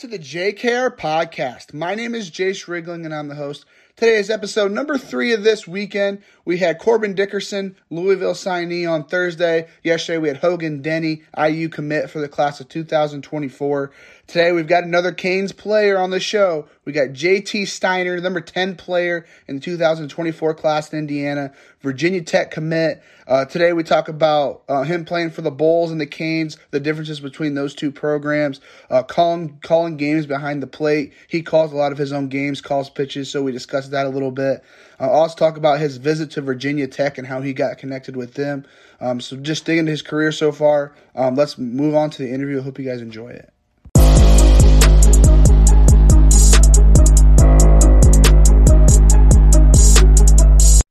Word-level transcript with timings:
To 0.00 0.06
the 0.06 0.18
JKR 0.18 0.94
podcast. 0.94 1.72
My 1.72 1.94
name 1.94 2.14
is 2.14 2.30
Jayce 2.30 2.68
Riegling 2.68 3.06
and 3.06 3.14
I'm 3.14 3.28
the 3.28 3.34
host. 3.34 3.64
Today 3.96 4.16
is 4.16 4.28
episode 4.28 4.70
number 4.70 4.98
three 4.98 5.32
of 5.32 5.42
this 5.42 5.66
weekend. 5.66 6.22
We 6.44 6.58
had 6.58 6.78
Corbin 6.78 7.14
Dickerson, 7.14 7.76
Louisville 7.88 8.34
signee 8.34 8.86
on 8.86 9.04
Thursday. 9.04 9.68
Yesterday 9.82 10.18
we 10.18 10.28
had 10.28 10.36
Hogan 10.36 10.82
Denny, 10.82 11.22
IU 11.34 11.70
commit 11.70 12.10
for 12.10 12.18
the 12.18 12.28
class 12.28 12.60
of 12.60 12.68
2024. 12.68 13.90
Today 14.26 14.50
we've 14.50 14.66
got 14.66 14.82
another 14.82 15.12
Canes 15.12 15.52
player 15.52 15.96
on 15.96 16.10
the 16.10 16.18
show. 16.18 16.66
We 16.84 16.92
got 16.92 17.10
JT 17.10 17.62
Stiner, 17.62 18.20
number 18.20 18.40
10 18.40 18.74
player 18.74 19.24
in 19.46 19.56
the 19.56 19.60
2024 19.60 20.52
class 20.54 20.92
in 20.92 20.98
Indiana, 20.98 21.52
Virginia 21.80 22.20
Tech 22.22 22.50
commit. 22.50 23.00
Uh, 23.28 23.44
today 23.44 23.72
we 23.72 23.84
talk 23.84 24.08
about 24.08 24.64
uh, 24.68 24.82
him 24.82 25.04
playing 25.04 25.30
for 25.30 25.42
the 25.42 25.52
Bulls 25.52 25.92
and 25.92 26.00
the 26.00 26.06
Canes, 26.06 26.56
the 26.72 26.80
differences 26.80 27.20
between 27.20 27.54
those 27.54 27.72
two 27.72 27.92
programs, 27.92 28.60
uh, 28.90 29.04
calling 29.04 29.60
calling 29.62 29.96
games 29.96 30.26
behind 30.26 30.60
the 30.60 30.66
plate. 30.66 31.12
He 31.28 31.40
calls 31.40 31.72
a 31.72 31.76
lot 31.76 31.92
of 31.92 31.98
his 31.98 32.12
own 32.12 32.28
games, 32.28 32.60
calls 32.60 32.90
pitches, 32.90 33.30
so 33.30 33.44
we 33.44 33.52
discussed 33.52 33.92
that 33.92 34.06
a 34.06 34.10
little 34.10 34.32
bit. 34.32 34.64
Uh, 34.98 35.08
also 35.08 35.36
talk 35.36 35.56
about 35.56 35.78
his 35.78 35.98
visit 35.98 36.32
to 36.32 36.40
Virginia 36.40 36.88
Tech 36.88 37.16
and 37.16 37.28
how 37.28 37.42
he 37.42 37.52
got 37.52 37.78
connected 37.78 38.16
with 38.16 38.34
them. 38.34 38.66
Um, 39.00 39.20
so 39.20 39.36
just 39.36 39.66
dig 39.66 39.78
into 39.78 39.92
his 39.92 40.02
career 40.02 40.32
so 40.32 40.50
far. 40.50 40.94
Um, 41.14 41.36
let's 41.36 41.58
move 41.58 41.94
on 41.94 42.10
to 42.10 42.22
the 42.24 42.32
interview. 42.32 42.58
I 42.58 42.64
hope 42.64 42.80
you 42.80 42.84
guys 42.84 43.00
enjoy 43.00 43.28
it. 43.28 43.52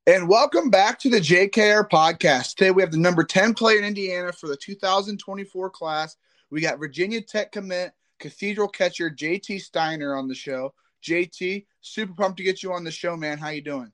And 0.08 0.30
welcome 0.30 0.70
back 0.70 1.00
to 1.00 1.09
the 1.09 1.17
JKR 1.17 1.89
podcast. 1.89 2.53
Today 2.53 2.70
we 2.70 2.84
have 2.84 2.92
the 2.92 2.98
number 2.98 3.23
10 3.23 3.56
player 3.56 3.80
in 3.80 3.86
Indiana 3.86 4.31
for 4.31 4.45
the 4.45 4.56
2024 4.56 5.72
class. 5.72 6.16
We 6.52 6.61
got 6.61 6.78
Virginia 6.78 7.22
Tech 7.22 7.52
commit, 7.52 7.92
Cathedral 8.20 8.67
catcher 8.67 9.09
JT 9.09 9.67
Stiner 9.67 10.16
on 10.16 10.28
the 10.28 10.36
show. 10.36 10.76
JT, 11.03 11.66
super 11.81 12.14
pumped 12.14 12.38
to 12.38 12.44
get 12.44 12.61
you 12.61 12.72
on 12.72 12.83
the 12.83 12.92
show, 12.92 13.17
man. 13.17 13.39
How 13.39 13.50
you 13.50 13.64
doing? 13.64 13.92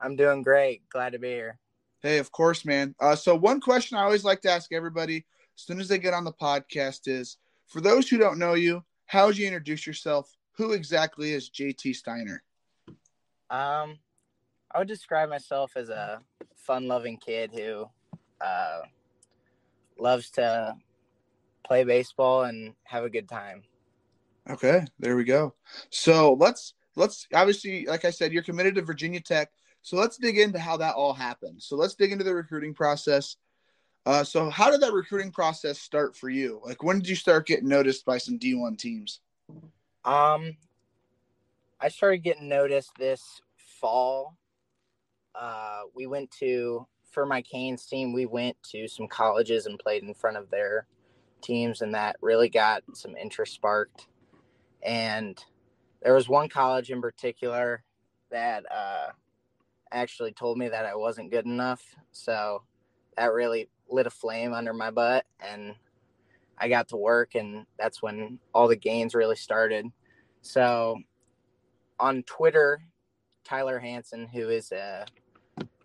I'm 0.00 0.14
doing 0.14 0.42
great. 0.42 0.88
Glad 0.88 1.14
to 1.14 1.18
be 1.18 1.30
here. 1.30 1.58
Hey, 2.00 2.18
of 2.18 2.30
course, 2.30 2.64
man. 2.64 2.94
Uh, 3.00 3.16
so 3.16 3.34
one 3.34 3.60
question 3.60 3.98
I 3.98 4.04
always 4.04 4.22
like 4.22 4.42
to 4.42 4.52
ask 4.52 4.72
everybody 4.72 5.26
as 5.56 5.64
soon 5.64 5.80
as 5.80 5.88
they 5.88 5.98
get 5.98 6.14
on 6.14 6.22
the 6.22 6.32
podcast 6.32 7.08
is, 7.08 7.38
for 7.66 7.80
those 7.80 8.08
who 8.08 8.18
don't 8.18 8.38
know 8.38 8.54
you, 8.54 8.84
how 9.06 9.26
would 9.26 9.36
you 9.36 9.48
introduce 9.48 9.84
yourself? 9.84 10.32
Who 10.58 10.74
exactly 10.74 11.32
is 11.32 11.50
JT 11.50 11.96
Stiner? 12.00 12.38
Um, 13.50 13.98
I 14.72 14.78
would 14.78 14.88
describe 14.88 15.28
myself 15.28 15.72
as 15.76 15.88
a 15.88 16.20
fun-loving 16.54 17.16
kid 17.18 17.50
who 17.52 17.86
uh, 18.40 18.80
loves 19.98 20.30
to 20.30 20.74
play 21.64 21.84
baseball 21.84 22.44
and 22.44 22.74
have 22.84 23.04
a 23.04 23.10
good 23.10 23.28
time. 23.28 23.62
Okay, 24.48 24.84
there 24.98 25.16
we 25.16 25.24
go. 25.24 25.54
So 25.90 26.34
let's 26.34 26.74
let's 26.96 27.26
obviously, 27.34 27.86
like 27.86 28.04
I 28.04 28.10
said, 28.10 28.32
you're 28.32 28.42
committed 28.42 28.74
to 28.76 28.82
Virginia 28.82 29.20
Tech. 29.20 29.50
So 29.82 29.96
let's 29.96 30.16
dig 30.16 30.38
into 30.38 30.58
how 30.58 30.76
that 30.78 30.94
all 30.94 31.14
happened. 31.14 31.62
So 31.62 31.76
let's 31.76 31.94
dig 31.94 32.12
into 32.12 32.24
the 32.24 32.34
recruiting 32.34 32.74
process. 32.74 33.36
Uh, 34.06 34.24
so 34.24 34.50
how 34.50 34.70
did 34.70 34.80
that 34.80 34.92
recruiting 34.92 35.30
process 35.30 35.78
start 35.78 36.16
for 36.16 36.28
you? 36.28 36.60
Like 36.64 36.82
when 36.82 36.98
did 36.98 37.08
you 37.08 37.16
start 37.16 37.46
getting 37.46 37.68
noticed 37.68 38.04
by 38.04 38.18
some 38.18 38.38
D1 38.38 38.78
teams? 38.78 39.20
Um, 40.04 40.56
I 41.80 41.88
started 41.88 42.22
getting 42.22 42.48
noticed 42.48 42.92
this 42.98 43.40
fall 43.80 44.36
uh, 45.34 45.82
we 45.94 46.06
went 46.06 46.30
to 46.32 46.86
for 47.10 47.26
my 47.26 47.42
Canes 47.42 47.86
team. 47.86 48.12
We 48.12 48.26
went 48.26 48.56
to 48.70 48.88
some 48.88 49.08
colleges 49.08 49.66
and 49.66 49.78
played 49.78 50.02
in 50.02 50.14
front 50.14 50.36
of 50.36 50.50
their 50.50 50.86
teams, 51.40 51.82
and 51.82 51.94
that 51.94 52.16
really 52.20 52.48
got 52.48 52.82
some 52.94 53.16
interest 53.16 53.54
sparked. 53.54 54.06
And 54.82 55.42
there 56.02 56.14
was 56.14 56.28
one 56.28 56.48
college 56.48 56.90
in 56.90 57.00
particular 57.00 57.82
that 58.30 58.64
uh, 58.70 59.08
actually 59.92 60.32
told 60.32 60.56
me 60.58 60.68
that 60.68 60.86
I 60.86 60.94
wasn't 60.94 61.30
good 61.30 61.46
enough. 61.46 61.82
So 62.12 62.62
that 63.16 63.32
really 63.32 63.68
lit 63.88 64.06
a 64.06 64.10
flame 64.10 64.52
under 64.52 64.72
my 64.72 64.90
butt, 64.90 65.26
and 65.40 65.74
I 66.56 66.68
got 66.68 66.88
to 66.88 66.96
work, 66.96 67.34
and 67.34 67.66
that's 67.78 68.02
when 68.02 68.38
all 68.54 68.68
the 68.68 68.76
gains 68.76 69.14
really 69.14 69.36
started. 69.36 69.86
So 70.42 70.98
on 71.98 72.22
Twitter, 72.22 72.82
Tyler 73.44 73.78
Hanson, 73.78 74.28
who 74.28 74.48
is 74.48 74.70
a 74.72 75.06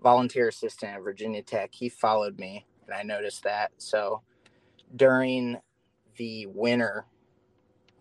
volunteer 0.06 0.50
assistant 0.50 0.94
at 0.94 1.02
Virginia 1.02 1.42
Tech, 1.42 1.74
he 1.74 1.90
followed 1.90 2.38
me 2.38 2.64
and 2.86 2.94
I 2.96 3.02
noticed 3.02 3.42
that. 3.42 3.72
So 3.80 4.22
during 4.96 5.58
the 6.18 6.46
winter, 6.46 7.08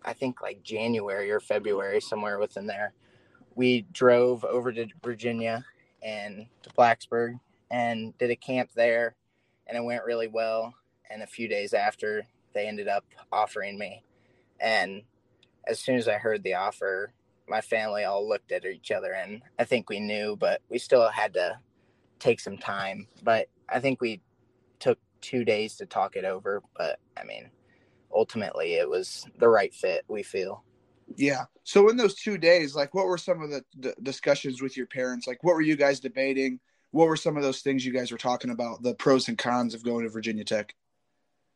I 0.03 0.13
think 0.13 0.39
like 0.39 0.61
January 0.61 1.31
or 1.31 1.39
February, 1.39 1.99
somewhere 1.99 2.37
within 2.37 2.67
there, 2.67 2.93
we 3.55 3.87
drove 3.91 4.45
over 4.45 4.71
to 4.71 4.85
Virginia 5.03 5.65
and 6.03 6.45
to 6.61 6.69
Blacksburg 6.77 7.39
and 7.71 8.15
did 8.19 8.29
a 8.29 8.35
camp 8.35 8.69
there 8.75 9.15
and 9.65 9.75
it 9.75 9.83
went 9.83 10.05
really 10.05 10.27
well. 10.27 10.75
And 11.09 11.23
a 11.23 11.27
few 11.27 11.47
days 11.47 11.73
after, 11.73 12.27
they 12.53 12.67
ended 12.67 12.87
up 12.87 13.03
offering 13.31 13.79
me. 13.79 14.03
And 14.59 15.01
as 15.67 15.79
soon 15.79 15.95
as 15.95 16.07
I 16.07 16.19
heard 16.19 16.43
the 16.43 16.53
offer, 16.53 17.13
my 17.49 17.61
family 17.61 18.03
all 18.03 18.29
looked 18.29 18.51
at 18.51 18.63
each 18.63 18.91
other 18.91 19.11
and 19.11 19.41
I 19.57 19.63
think 19.63 19.89
we 19.89 19.99
knew, 19.99 20.35
but 20.35 20.61
we 20.69 20.77
still 20.77 21.09
had 21.09 21.33
to 21.33 21.57
take 22.25 22.39
some 22.39 22.57
time. 22.57 23.07
But 23.23 23.47
I 23.69 23.79
think 23.79 24.01
we 24.01 24.21
took 24.79 24.99
two 25.21 25.45
days 25.45 25.75
to 25.77 25.85
talk 25.85 26.15
it 26.15 26.25
over. 26.25 26.61
But 26.75 26.99
I 27.17 27.23
mean, 27.23 27.49
ultimately, 28.13 28.75
it 28.75 28.89
was 28.89 29.25
the 29.37 29.47
right 29.47 29.73
fit. 29.73 30.03
We 30.07 30.23
feel. 30.23 30.63
Yeah. 31.15 31.45
So 31.63 31.89
in 31.89 31.97
those 31.97 32.15
two 32.15 32.37
days, 32.37 32.75
like, 32.75 32.93
what 32.93 33.05
were 33.05 33.17
some 33.17 33.41
of 33.41 33.51
the, 33.51 33.63
the 33.77 33.95
discussions 34.01 34.61
with 34.61 34.75
your 34.75 34.87
parents? 34.87 35.27
Like, 35.27 35.43
what 35.43 35.53
were 35.53 35.61
you 35.61 35.75
guys 35.75 35.99
debating? 35.99 36.59
What 36.91 37.07
were 37.07 37.17
some 37.17 37.37
of 37.37 37.43
those 37.43 37.61
things 37.61 37.85
you 37.85 37.93
guys 37.93 38.11
were 38.11 38.17
talking 38.17 38.51
about? 38.51 38.81
The 38.81 38.95
pros 38.95 39.27
and 39.27 39.37
cons 39.37 39.73
of 39.73 39.83
going 39.83 40.03
to 40.03 40.09
Virginia 40.09 40.43
Tech. 40.43 40.73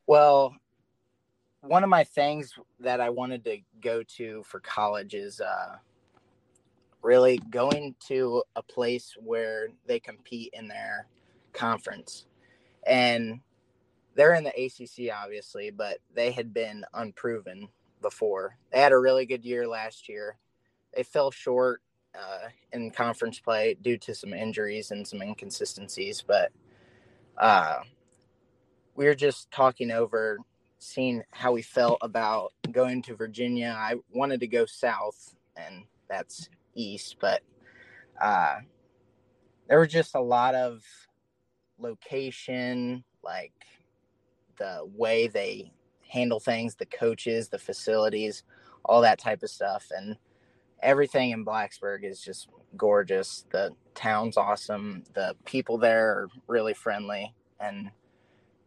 Well, 0.06 0.56
one 1.62 1.84
of 1.84 1.90
my 1.90 2.04
things 2.04 2.54
that 2.80 3.02
I 3.02 3.10
wanted 3.10 3.44
to 3.46 3.58
go 3.82 4.04
to 4.18 4.44
for 4.44 4.60
college 4.60 5.14
is 5.14 5.42
uh, 5.42 5.78
really 7.02 7.38
going 7.50 7.96
to 8.08 8.44
a 8.56 8.64
place 8.64 9.16
where 9.20 9.70
they 9.86 10.00
compete 10.00 10.54
in 10.54 10.68
their 10.68 11.08
conference. 11.54 12.26
And 12.86 13.40
they're 14.16 14.34
in 14.34 14.44
the 14.44 14.50
ACC, 14.50 15.14
obviously, 15.16 15.72
but 15.72 16.00
they 16.14 16.32
had 16.32 16.54
been 16.54 16.84
unproven 16.94 17.70
before. 18.02 18.58
They 18.72 18.80
had 18.80 18.92
a 18.92 18.98
really 18.98 19.26
good 19.26 19.46
year 19.46 19.68
last 19.68 20.10
year. 20.10 20.38
They 20.96 21.04
fell 21.04 21.32
short 21.32 21.82
uh, 22.16 22.50
in 22.74 22.92
conference 22.92 23.40
play 23.40 23.78
due 23.82 23.98
to 24.00 24.16
some 24.16 24.34
injuries 24.34 24.92
and 24.92 25.08
some 25.08 25.22
inconsistencies, 25.22 26.24
but 26.26 26.52
uh, 27.38 27.80
we 28.96 29.06
were 29.06 29.16
just 29.16 29.50
talking 29.52 29.92
over 29.92 30.40
seeing 30.80 31.24
how 31.32 31.52
we 31.52 31.62
felt 31.62 32.00
about 32.02 32.54
going 32.72 33.02
to 33.04 33.16
Virginia. 33.16 33.76
I 33.78 33.96
wanted 34.12 34.40
to 34.42 34.48
go 34.48 34.66
south, 34.66 35.36
and 35.56 35.84
that's 36.10 36.50
east, 36.80 37.18
but 37.20 37.42
uh, 38.22 38.56
there 39.68 39.80
was 39.80 39.92
just 39.92 40.16
a 40.16 40.22
lot 40.22 40.56
of 40.56 40.84
location, 41.78 43.04
like 43.24 43.54
the 44.58 44.82
way 44.96 45.28
they 45.28 45.72
handle 46.08 46.40
things, 46.40 46.76
the 46.76 46.86
coaches, 46.86 47.50
the 47.50 47.60
facilities, 47.60 48.44
all 48.86 49.02
that 49.02 49.20
type 49.20 49.44
of 49.44 49.50
stuff. 49.50 49.86
And 49.96 50.18
everything 50.82 51.32
in 51.32 51.46
Blacksburg 51.46 52.04
is 52.04 52.22
just 52.22 52.50
gorgeous. 52.76 53.46
The 53.52 53.72
town's 53.96 54.38
awesome. 54.38 55.04
The 55.14 55.36
people 55.46 55.78
there 55.78 56.10
are 56.10 56.28
really 56.48 56.74
friendly. 56.74 57.34
And 57.60 57.92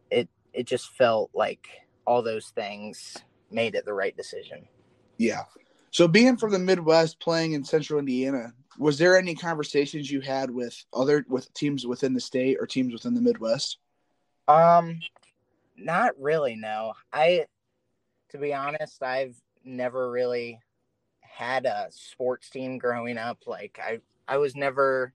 it 0.09 0.29
it 0.53 0.65
just 0.67 0.91
felt 0.91 1.31
like 1.33 1.67
all 2.05 2.21
those 2.21 2.49
things 2.49 3.17
made 3.51 3.75
it 3.75 3.85
the 3.85 3.93
right 3.93 4.15
decision. 4.15 4.67
Yeah. 5.17 5.43
So 5.93 6.07
being 6.07 6.37
from 6.37 6.49
the 6.49 6.57
Midwest, 6.57 7.19
playing 7.19 7.53
in 7.53 7.63
Central 7.63 7.99
Indiana, 7.99 8.51
was 8.79 8.97
there 8.97 9.15
any 9.15 9.35
conversations 9.35 10.09
you 10.09 10.21
had 10.21 10.49
with 10.49 10.83
other 10.91 11.23
with 11.29 11.53
teams 11.53 11.85
within 11.85 12.15
the 12.15 12.19
state 12.19 12.57
or 12.59 12.65
teams 12.65 12.93
within 12.93 13.13
the 13.13 13.21
Midwest? 13.21 13.77
Um, 14.47 14.99
not 15.77 16.19
really. 16.19 16.55
No, 16.55 16.93
I, 17.13 17.45
to 18.29 18.39
be 18.39 18.55
honest, 18.55 19.03
I've 19.03 19.39
never 19.63 20.09
really 20.09 20.59
had 21.21 21.67
a 21.67 21.89
sports 21.91 22.49
team 22.49 22.79
growing 22.79 23.19
up. 23.19 23.45
Like 23.45 23.79
I, 23.79 23.99
I 24.27 24.37
was 24.37 24.55
never 24.55 25.13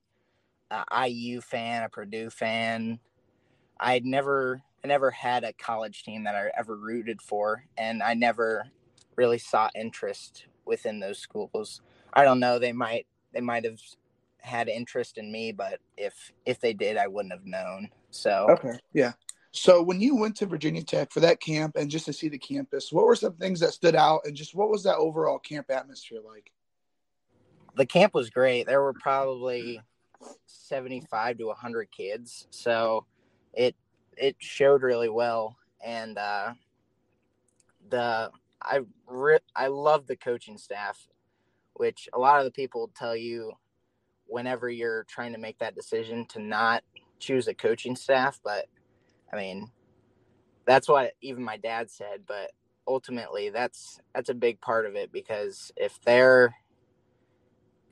a 0.71 1.09
IU 1.09 1.41
fan, 1.41 1.83
a 1.83 1.89
Purdue 1.89 2.31
fan. 2.31 3.01
I'd 3.81 4.05
never, 4.05 4.63
I 4.85 4.87
never 4.87 5.11
had 5.11 5.43
a 5.43 5.53
college 5.53 6.05
team 6.05 6.23
that 6.23 6.37
I 6.37 6.53
ever 6.57 6.77
rooted 6.77 7.21
for, 7.21 7.65
and 7.77 8.01
I 8.01 8.15
never 8.15 8.67
really 9.17 9.39
saw 9.39 9.71
interest 9.75 10.47
within 10.69 11.01
those 11.01 11.19
schools. 11.19 11.81
I 12.13 12.25
don't 12.25 12.41
know. 12.41 12.59
They 12.59 12.73
might, 12.73 13.07
they 13.33 13.41
might 13.41 13.65
have 13.65 13.81
had 14.41 14.69
interest 14.69 15.19
in 15.19 15.31
me, 15.31 15.53
but 15.53 15.81
if 15.97 16.33
if 16.47 16.61
they 16.61 16.73
did, 16.73 16.97
I 16.97 17.07
wouldn't 17.07 17.33
have 17.33 17.45
known. 17.45 17.89
So 18.11 18.47
okay, 18.51 18.79
yeah. 18.93 19.13
So 19.51 19.83
when 19.83 20.01
you 20.01 20.15
went 20.15 20.37
to 20.37 20.47
Virginia 20.47 20.83
Tech 20.83 21.11
for 21.11 21.21
that 21.21 21.41
camp 21.41 21.77
and 21.77 21.91
just 21.91 22.07
to 22.07 22.13
see 22.13 22.29
the 22.29 22.39
campus, 22.39 22.93
what 22.93 23.07
were 23.07 23.17
some 23.17 23.35
things 23.35 23.61
that 23.61 23.73
stood 23.73 23.97
out 23.97 24.21
and 24.25 24.37
just 24.37 24.55
what 24.55 24.71
was 24.71 24.83
that 24.85 24.97
overall 24.97 25.39
camp 25.39 25.71
atmosphere 25.71 26.21
like? 26.25 26.53
The 27.77 27.87
camp 27.87 28.15
was 28.15 28.31
great. 28.31 28.67
There 28.67 28.83
were 28.83 28.93
probably 28.93 29.81
75 30.47 31.39
to 31.39 31.47
100 31.47 31.91
kids. 31.91 32.47
So 32.51 33.07
it 33.53 33.75
it 34.17 34.37
showed 34.39 34.83
really 34.83 35.09
well 35.09 35.57
and 35.85 36.19
uh 36.19 36.53
the 37.89 38.31
I 38.63 38.81
re- 39.07 39.39
I 39.57 39.69
love 39.69 40.07
the 40.07 40.17
coaching 40.17 40.59
staff, 40.59 41.09
which 41.75 42.09
a 42.13 42.19
lot 42.19 42.39
of 42.39 42.45
the 42.45 42.51
people 42.51 42.91
tell 42.97 43.17
you 43.17 43.53
whenever 44.27 44.69
you're 44.71 45.05
trying 45.05 45.33
to 45.33 45.39
make 45.39 45.59
that 45.59 45.75
decision 45.75 46.27
to 46.27 46.41
not 46.41 46.85
choose 47.19 47.49
a 47.49 47.55
coaching 47.55 47.97
staff, 47.97 48.41
but 48.45 48.67
I 49.33 49.37
mean, 49.37 49.71
that's 50.67 50.89
what 50.89 51.13
even 51.23 51.43
my 51.43 51.57
dad 51.57 51.91
said, 51.91 52.23
but 52.27 52.53
ultimately 52.87 53.51
that's 53.51 54.01
that's 54.15 54.31
a 54.31 54.35
big 54.35 54.61
part 54.61 54.87
of 54.87 54.97
it 54.97 55.13
because 55.13 55.73
if 55.77 56.01
they're 56.05 56.55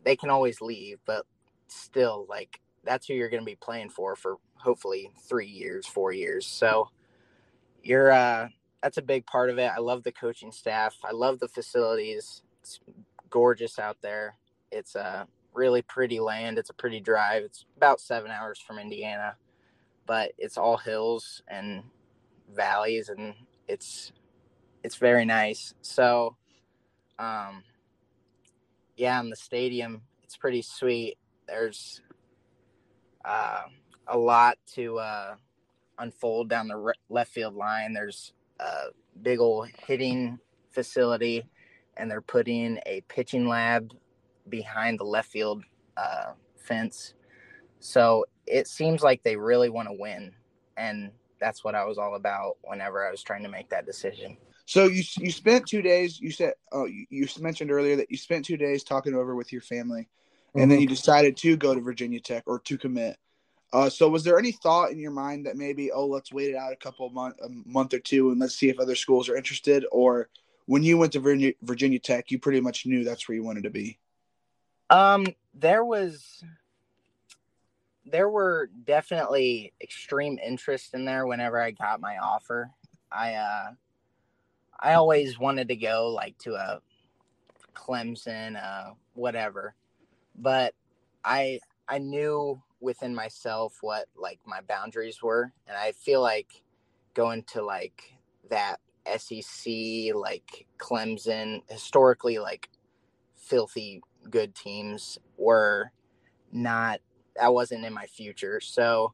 they 0.04 0.16
can 0.16 0.30
always 0.30 0.60
leave, 0.60 0.98
but 1.06 1.26
still 1.68 2.26
like 2.28 2.60
that's 2.84 3.06
who 3.06 3.14
you're 3.14 3.30
going 3.30 3.42
to 3.42 3.46
be 3.46 3.56
playing 3.56 3.90
for 3.90 4.16
for 4.16 4.36
hopefully 4.56 5.10
3 5.28 5.46
years, 5.46 5.86
4 5.86 6.12
years. 6.12 6.46
So 6.46 6.90
you're 7.82 8.12
uh 8.12 8.48
that's 8.82 8.98
a 8.98 9.02
big 9.02 9.26
part 9.26 9.50
of 9.50 9.58
it. 9.58 9.70
I 9.74 9.80
love 9.80 10.04
the 10.04 10.12
coaching 10.12 10.52
staff. 10.52 10.96
I 11.04 11.12
love 11.12 11.40
the 11.40 11.48
facilities. 11.48 12.42
It's 12.60 12.80
gorgeous 13.30 13.78
out 13.78 13.98
there. 14.02 14.36
It's 14.72 14.94
a 14.94 15.26
really 15.54 15.82
pretty 15.82 16.20
land. 16.20 16.58
It's 16.58 16.70
a 16.70 16.74
pretty 16.74 17.00
drive. 17.00 17.44
It's 17.44 17.64
about 17.76 18.00
7 18.00 18.30
hours 18.30 18.60
from 18.60 18.78
Indiana 18.78 19.34
but 20.06 20.32
it's 20.38 20.56
all 20.56 20.76
hills 20.76 21.42
and 21.48 21.82
valleys 22.54 23.08
and 23.08 23.34
it's 23.68 24.12
it's 24.84 24.96
very 24.96 25.24
nice. 25.24 25.74
So 25.82 26.36
um 27.18 27.64
yeah, 28.96 29.20
in 29.20 29.30
the 29.30 29.36
stadium 29.36 30.02
it's 30.22 30.36
pretty 30.36 30.62
sweet. 30.62 31.18
There's 31.46 32.02
uh, 33.24 33.62
a 34.08 34.18
lot 34.18 34.58
to 34.74 34.98
uh, 34.98 35.36
unfold 35.98 36.48
down 36.48 36.68
the 36.68 36.76
re- 36.76 36.94
left 37.08 37.32
field 37.32 37.54
line. 37.54 37.92
There's 37.92 38.32
a 38.60 38.86
big 39.22 39.40
old 39.40 39.68
hitting 39.86 40.38
facility, 40.70 41.46
and 41.96 42.10
they're 42.10 42.20
putting 42.20 42.78
a 42.86 43.02
pitching 43.08 43.48
lab 43.48 43.92
behind 44.48 44.98
the 44.98 45.04
left 45.04 45.30
field 45.30 45.62
uh, 45.96 46.32
fence. 46.56 47.14
So 47.80 48.26
it 48.46 48.68
seems 48.68 49.02
like 49.02 49.22
they 49.22 49.36
really 49.36 49.70
want 49.70 49.88
to 49.88 49.94
win, 49.94 50.32
and 50.76 51.10
that's 51.40 51.64
what 51.64 51.74
I 51.74 51.84
was 51.84 51.98
all 51.98 52.14
about 52.14 52.56
whenever 52.62 53.06
I 53.06 53.10
was 53.10 53.22
trying 53.22 53.42
to 53.42 53.48
make 53.48 53.68
that 53.70 53.86
decision. 53.86 54.36
So 54.66 54.86
you 54.86 55.02
you 55.18 55.30
spent 55.30 55.66
two 55.66 55.82
days. 55.82 56.20
You 56.20 56.30
said 56.30 56.54
oh 56.72 56.86
you, 56.86 57.06
you 57.08 57.28
mentioned 57.40 57.70
earlier 57.70 57.96
that 57.96 58.10
you 58.10 58.16
spent 58.16 58.44
two 58.44 58.56
days 58.56 58.82
talking 58.82 59.14
over 59.14 59.34
with 59.34 59.52
your 59.52 59.62
family, 59.62 60.02
mm-hmm. 60.02 60.60
and 60.60 60.70
then 60.70 60.80
you 60.80 60.86
mm-hmm. 60.86 60.94
decided 60.94 61.36
to 61.38 61.56
go 61.56 61.74
to 61.74 61.80
Virginia 61.80 62.20
Tech 62.20 62.44
or 62.46 62.58
to 62.60 62.76
commit. 62.76 63.16
Uh, 63.76 63.90
so 63.90 64.08
was 64.08 64.24
there 64.24 64.38
any 64.38 64.52
thought 64.52 64.90
in 64.90 64.98
your 64.98 65.10
mind 65.10 65.44
that 65.44 65.54
maybe 65.54 65.92
oh 65.92 66.06
let's 66.06 66.32
wait 66.32 66.48
it 66.48 66.56
out 66.56 66.72
a 66.72 66.76
couple 66.76 67.10
month 67.10 67.36
a 67.44 67.48
month 67.66 67.92
or 67.92 67.98
two 67.98 68.30
and 68.30 68.40
let's 68.40 68.54
see 68.54 68.70
if 68.70 68.80
other 68.80 68.94
schools 68.94 69.28
are 69.28 69.36
interested 69.36 69.84
or 69.92 70.30
when 70.64 70.82
you 70.82 70.96
went 70.96 71.12
to 71.12 71.20
Virginia, 71.20 71.52
Virginia 71.60 71.98
Tech 71.98 72.30
you 72.30 72.38
pretty 72.38 72.58
much 72.58 72.86
knew 72.86 73.04
that's 73.04 73.28
where 73.28 73.36
you 73.36 73.44
wanted 73.44 73.64
to 73.64 73.70
be. 73.70 73.98
Um, 74.88 75.26
there 75.52 75.84
was 75.84 76.42
there 78.06 78.30
were 78.30 78.70
definitely 78.86 79.74
extreme 79.82 80.38
interest 80.38 80.94
in 80.94 81.04
there 81.04 81.26
whenever 81.26 81.60
I 81.60 81.72
got 81.72 82.00
my 82.00 82.16
offer. 82.16 82.70
I 83.12 83.34
uh 83.34 83.72
I 84.80 84.94
always 84.94 85.38
wanted 85.38 85.68
to 85.68 85.76
go 85.76 86.08
like 86.14 86.38
to 86.38 86.54
a 86.54 86.80
Clemson, 87.74 88.56
uh 88.56 88.94
whatever. 89.12 89.74
But 90.34 90.72
I 91.22 91.60
I 91.86 91.98
knew 91.98 92.62
within 92.80 93.14
myself 93.14 93.78
what 93.80 94.06
like 94.16 94.40
my 94.46 94.60
boundaries 94.68 95.22
were 95.22 95.52
and 95.66 95.76
I 95.76 95.92
feel 95.92 96.20
like 96.20 96.62
going 97.14 97.42
to 97.44 97.62
like 97.62 98.02
that 98.50 98.80
SEC 99.16 100.14
like 100.14 100.66
Clemson 100.78 101.62
historically 101.68 102.38
like 102.38 102.68
filthy 103.36 104.02
good 104.28 104.54
teams 104.54 105.18
were 105.36 105.90
not 106.52 107.00
that 107.36 107.52
wasn't 107.52 107.84
in 107.84 107.92
my 107.92 108.06
future. 108.06 108.60
So 108.60 109.12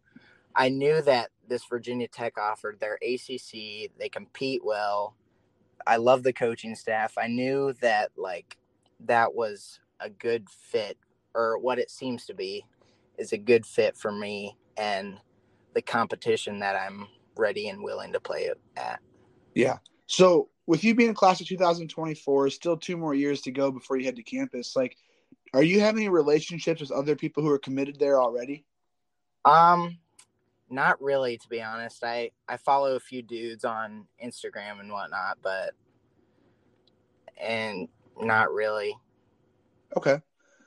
I 0.54 0.68
knew 0.68 1.02
that 1.02 1.30
this 1.48 1.64
Virginia 1.64 2.08
Tech 2.08 2.38
offered 2.38 2.78
their 2.78 2.98
ACC. 3.02 3.90
They 3.98 4.08
compete 4.10 4.62
well. 4.64 5.16
I 5.86 5.96
love 5.96 6.22
the 6.22 6.32
coaching 6.32 6.74
staff. 6.74 7.14
I 7.18 7.26
knew 7.26 7.74
that 7.80 8.12
like 8.16 8.58
that 9.00 9.34
was 9.34 9.80
a 10.00 10.08
good 10.08 10.48
fit, 10.48 10.98
or 11.34 11.58
what 11.58 11.78
it 11.78 11.90
seems 11.90 12.26
to 12.26 12.34
be, 12.34 12.64
is 13.18 13.32
a 13.32 13.38
good 13.38 13.66
fit 13.66 13.96
for 13.96 14.12
me 14.12 14.56
and 14.76 15.18
the 15.74 15.82
competition 15.82 16.58
that 16.60 16.76
I'm 16.76 17.08
ready 17.36 17.68
and 17.68 17.82
willing 17.82 18.12
to 18.12 18.20
play 18.20 18.42
it 18.42 18.60
at. 18.76 19.00
Yeah. 19.54 19.78
So 20.06 20.48
with 20.66 20.84
you 20.84 20.94
being 20.94 21.10
in 21.10 21.14
class 21.14 21.40
of 21.40 21.46
2024, 21.46 22.50
still 22.50 22.76
two 22.76 22.96
more 22.96 23.14
years 23.14 23.40
to 23.42 23.50
go 23.50 23.70
before 23.70 23.96
you 23.96 24.04
head 24.04 24.16
to 24.16 24.22
campus. 24.22 24.76
Like, 24.76 24.96
are 25.54 25.62
you 25.62 25.80
having 25.80 26.02
any 26.02 26.08
relationships 26.08 26.80
with 26.80 26.90
other 26.90 27.16
people 27.16 27.42
who 27.42 27.50
are 27.50 27.58
committed 27.58 27.98
there 27.98 28.20
already? 28.20 28.64
Um, 29.44 29.98
not 30.70 31.00
really, 31.02 31.36
to 31.36 31.48
be 31.48 31.62
honest. 31.62 32.02
I 32.04 32.30
I 32.48 32.56
follow 32.56 32.96
a 32.96 33.00
few 33.00 33.22
dudes 33.22 33.64
on 33.64 34.06
Instagram 34.24 34.80
and 34.80 34.90
whatnot, 34.90 35.38
but 35.42 35.72
and 37.36 37.88
not 38.20 38.52
really. 38.52 38.96
Okay, 39.96 40.20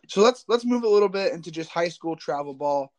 so 0.07 0.21
let's 0.21 0.45
let's 0.47 0.65
move 0.65 0.83
a 0.83 0.89
little 0.89 1.09
bit 1.09 1.33
into 1.33 1.51
just 1.51 1.69
high 1.69 1.89
school 1.89 2.15
travel 2.15 2.53
ball. 2.53 2.91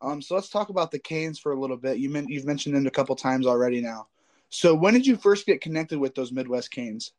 Um, 0.00 0.20
so 0.20 0.34
let's 0.34 0.48
talk 0.48 0.68
about 0.68 0.90
the 0.90 0.98
Canes 0.98 1.38
for 1.38 1.52
a 1.52 1.60
little 1.60 1.76
bit. 1.76 1.98
You 1.98 2.10
meant 2.10 2.28
you've 2.28 2.44
mentioned 2.44 2.74
them 2.74 2.86
a 2.86 2.90
couple 2.90 3.14
times 3.14 3.46
already 3.46 3.80
now. 3.80 4.08
So 4.48 4.74
when 4.74 4.94
did 4.94 5.06
you 5.06 5.16
first 5.16 5.46
get 5.46 5.60
connected 5.60 5.98
with 5.98 6.14
those 6.14 6.32
Midwest 6.32 6.70
Canes? 6.70 7.12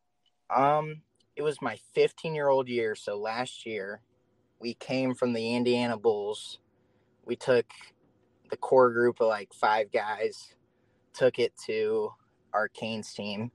Um, 0.55 1.01
it 1.35 1.41
was 1.41 1.61
my 1.61 1.77
15 1.93 2.35
year 2.35 2.49
old 2.49 2.67
year, 2.67 2.95
so 2.95 3.17
last 3.17 3.65
year, 3.65 4.01
we 4.59 4.75
came 4.75 5.15
from 5.15 5.33
the 5.33 5.55
Indiana 5.55 5.97
Bulls. 5.97 6.59
We 7.25 7.35
took 7.35 7.65
the 8.49 8.57
core 8.57 8.91
group 8.91 9.19
of 9.19 9.27
like 9.27 9.53
five 9.53 9.91
guys, 9.91 10.53
took 11.13 11.39
it 11.39 11.53
to 11.65 12.11
our 12.53 12.67
Canes 12.67 13.13
team, 13.13 13.51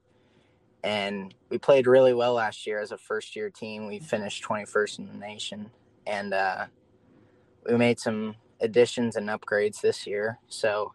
and 0.83 1.33
we 1.49 1.57
played 1.57 1.87
really 1.87 2.13
well 2.13 2.33
last 2.33 2.67
year 2.67 2.79
as 2.81 2.91
a 2.91 2.97
first 2.97 3.35
year 3.35 3.49
team. 3.49 3.87
We 3.87 3.99
finished 3.99 4.43
21st 4.43 4.99
in 4.99 5.07
the 5.07 5.13
nation, 5.13 5.71
and 6.05 6.33
uh, 6.33 6.65
we 7.67 7.77
made 7.77 7.99
some 7.99 8.35
additions 8.61 9.15
and 9.15 9.29
upgrades 9.29 9.81
this 9.81 10.05
year. 10.05 10.39
So 10.47 10.93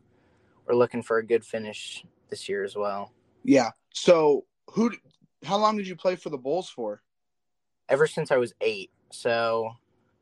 we're 0.66 0.74
looking 0.74 1.02
for 1.02 1.18
a 1.18 1.26
good 1.26 1.44
finish 1.44 2.04
this 2.30 2.48
year 2.48 2.64
as 2.64 2.76
well. 2.76 3.12
Yeah. 3.42 3.70
So 3.92 4.44
who? 4.70 4.92
How 5.44 5.58
long 5.58 5.76
did 5.76 5.86
you 5.86 5.96
play 5.96 6.16
for 6.16 6.30
the 6.30 6.38
Bulls 6.38 6.68
for? 6.68 7.02
Ever 7.88 8.06
since 8.06 8.30
I 8.30 8.36
was 8.38 8.54
eight. 8.60 8.90
So 9.12 9.70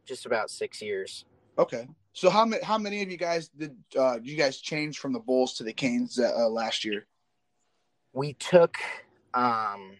just 0.04 0.26
about 0.26 0.50
six 0.50 0.82
years. 0.82 1.24
Okay. 1.58 1.86
So 2.12 2.28
how 2.28 2.44
many 2.44 2.62
how 2.62 2.76
many 2.76 3.02
of 3.02 3.10
you 3.10 3.16
guys 3.16 3.48
did 3.48 3.74
uh, 3.98 4.18
you 4.22 4.36
guys 4.36 4.58
change 4.60 4.98
from 4.98 5.12
the 5.12 5.20
Bulls 5.20 5.54
to 5.54 5.64
the 5.64 5.72
Canes 5.72 6.18
uh, 6.18 6.48
last 6.48 6.84
year? 6.84 7.06
We 8.12 8.34
took 8.34 8.76
um, 9.32 9.96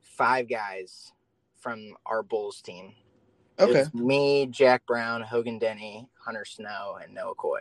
five 0.00 0.48
guys 0.48 1.12
from 1.60 1.94
our 2.06 2.22
Bulls 2.22 2.62
team. 2.62 2.94
Okay. 3.60 3.84
me, 3.92 4.46
Jack 4.46 4.86
Brown, 4.86 5.20
Hogan 5.22 5.58
Denny, 5.58 6.08
Hunter 6.24 6.44
Snow, 6.44 6.98
and 7.02 7.12
Noah 7.14 7.34
Coy. 7.34 7.60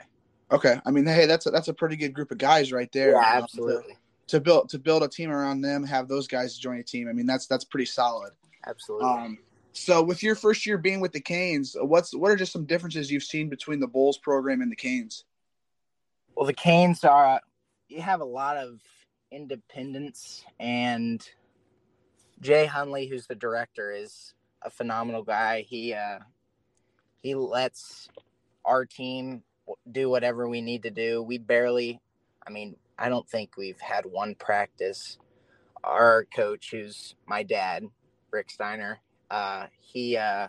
Okay. 0.52 0.80
I 0.86 0.92
mean, 0.92 1.06
hey, 1.06 1.26
that's 1.26 1.46
a, 1.46 1.52
that's 1.52 1.68
a 1.68 1.74
pretty 1.74 1.96
good 1.96 2.14
group 2.14 2.32
of 2.32 2.38
guys 2.38 2.72
right 2.72 2.92
there. 2.92 3.12
Yeah, 3.12 3.24
absolutely. 3.24 3.94
Um, 3.94 3.98
to, 4.28 4.38
to, 4.38 4.42
build 4.42 4.70
to 4.70 4.80
build 4.80 5.04
a 5.04 5.08
team 5.08 5.32
around 5.32 5.62
them, 5.62 5.84
have 5.84 6.08
those 6.08 6.28
guys 6.28 6.58
join 6.58 6.78
a 6.78 6.84
team. 6.84 7.08
I 7.10 7.14
mean, 7.14 7.26
that's 7.26 7.48
that's 7.48 7.66
pretty 7.66 7.86
solid. 7.86 8.34
Absolutely. 8.66 9.08
Um, 9.08 9.38
so, 9.74 10.02
with 10.02 10.24
your 10.24 10.36
first 10.36 10.66
year 10.66 10.78
being 10.78 11.00
with 11.00 11.12
the 11.12 11.22
Canes, 11.22 11.76
what's 11.80 12.16
what 12.16 12.32
are 12.32 12.36
just 12.36 12.52
some 12.52 12.66
differences 12.66 13.12
you've 13.12 13.24
seen 13.24 13.50
between 13.50 13.80
the 13.80 13.88
Bulls 13.88 14.18
program 14.18 14.62
and 14.62 14.72
the 14.72 14.76
Canes? 14.76 15.24
Well, 16.36 16.46
the 16.46 16.54
Canes 16.54 17.04
are 17.04 17.42
you 17.88 18.02
have 18.02 18.22
a 18.22 18.26
lot 18.26 18.58
of 18.58 18.80
independence 19.32 20.44
and 20.60 21.28
Jay 22.42 22.68
Hunley, 22.68 23.10
who's 23.10 23.28
the 23.28 23.36
director, 23.36 23.92
is 23.92 24.34
a 24.62 24.70
phenomenal 24.70 25.24
guy. 25.24 25.62
He 25.62 25.94
uh, 25.94 26.20
he 27.22 27.36
lets 27.36 28.10
our 28.66 28.86
team 28.86 29.44
do 29.92 30.10
whatever 30.10 30.48
we 30.48 30.62
need 30.62 30.84
to 30.84 30.92
do. 30.92 31.22
We 31.22 31.38
barely, 31.38 32.00
I 32.46 32.52
mean, 32.52 32.76
I 32.98 33.10
don't 33.10 33.28
think 33.28 33.58
we've 33.58 33.80
had 33.80 34.06
one 34.06 34.36
practice. 34.36 35.18
Our 35.84 36.26
coach, 36.36 36.72
who's 36.72 37.16
my 37.26 37.44
dad, 37.44 37.86
Rick 38.32 38.50
Stiner, 38.50 38.98
uh, 39.30 39.68
he 39.80 40.18
uh, 40.18 40.48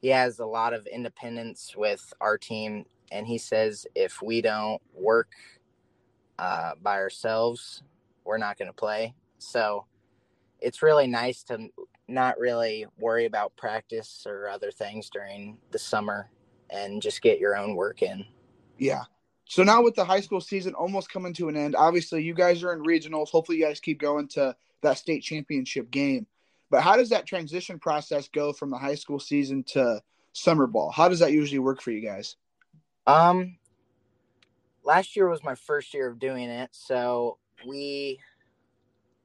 he 0.00 0.08
has 0.08 0.38
a 0.38 0.46
lot 0.46 0.74
of 0.74 0.86
independence 0.86 1.74
with 1.76 2.12
our 2.20 2.38
team, 2.38 2.84
and 3.12 3.26
he 3.26 3.38
says 3.38 3.86
if 3.94 4.22
we 4.22 4.40
don't 4.40 4.80
work 4.94 5.30
uh, 6.38 6.72
by 6.82 6.96
ourselves, 6.96 7.82
we're 8.24 8.38
not 8.38 8.58
going 8.58 8.68
to 8.68 8.74
play. 8.74 9.14
So 9.38 9.86
it's 10.60 10.82
really 10.82 11.06
nice 11.06 11.42
to 11.44 11.68
not 12.08 12.38
really 12.38 12.86
worry 12.98 13.24
about 13.24 13.56
practice 13.56 14.24
or 14.26 14.48
other 14.48 14.70
things 14.70 15.08
during 15.10 15.58
the 15.70 15.78
summer 15.78 16.30
and 16.70 17.00
just 17.00 17.22
get 17.22 17.38
your 17.38 17.56
own 17.56 17.74
work 17.74 18.02
in. 18.02 18.24
Yeah. 18.78 19.04
So 19.46 19.62
now 19.62 19.82
with 19.82 19.94
the 19.94 20.04
high 20.04 20.20
school 20.20 20.40
season 20.40 20.74
almost 20.74 21.10
coming 21.10 21.32
to 21.34 21.48
an 21.48 21.56
end, 21.56 21.76
obviously 21.76 22.22
you 22.22 22.34
guys 22.34 22.62
are 22.62 22.72
in 22.72 22.82
regionals. 22.82 23.28
Hopefully 23.28 23.58
you 23.58 23.64
guys 23.64 23.80
keep 23.80 24.00
going 24.00 24.28
to 24.28 24.56
that 24.82 24.98
state 24.98 25.22
championship 25.22 25.90
game. 25.90 26.26
But 26.70 26.82
how 26.82 26.96
does 26.96 27.10
that 27.10 27.26
transition 27.26 27.78
process 27.78 28.28
go 28.28 28.52
from 28.52 28.70
the 28.70 28.78
high 28.78 28.94
school 28.94 29.20
season 29.20 29.62
to 29.68 30.02
summer 30.32 30.66
ball? 30.66 30.90
How 30.90 31.08
does 31.08 31.20
that 31.20 31.32
usually 31.32 31.58
work 31.58 31.80
for 31.80 31.90
you 31.90 32.00
guys? 32.00 32.36
Um 33.06 33.58
last 34.82 35.16
year 35.16 35.28
was 35.28 35.44
my 35.44 35.54
first 35.54 35.94
year 35.94 36.08
of 36.08 36.18
doing 36.18 36.48
it, 36.48 36.70
so 36.72 37.38
we 37.66 38.18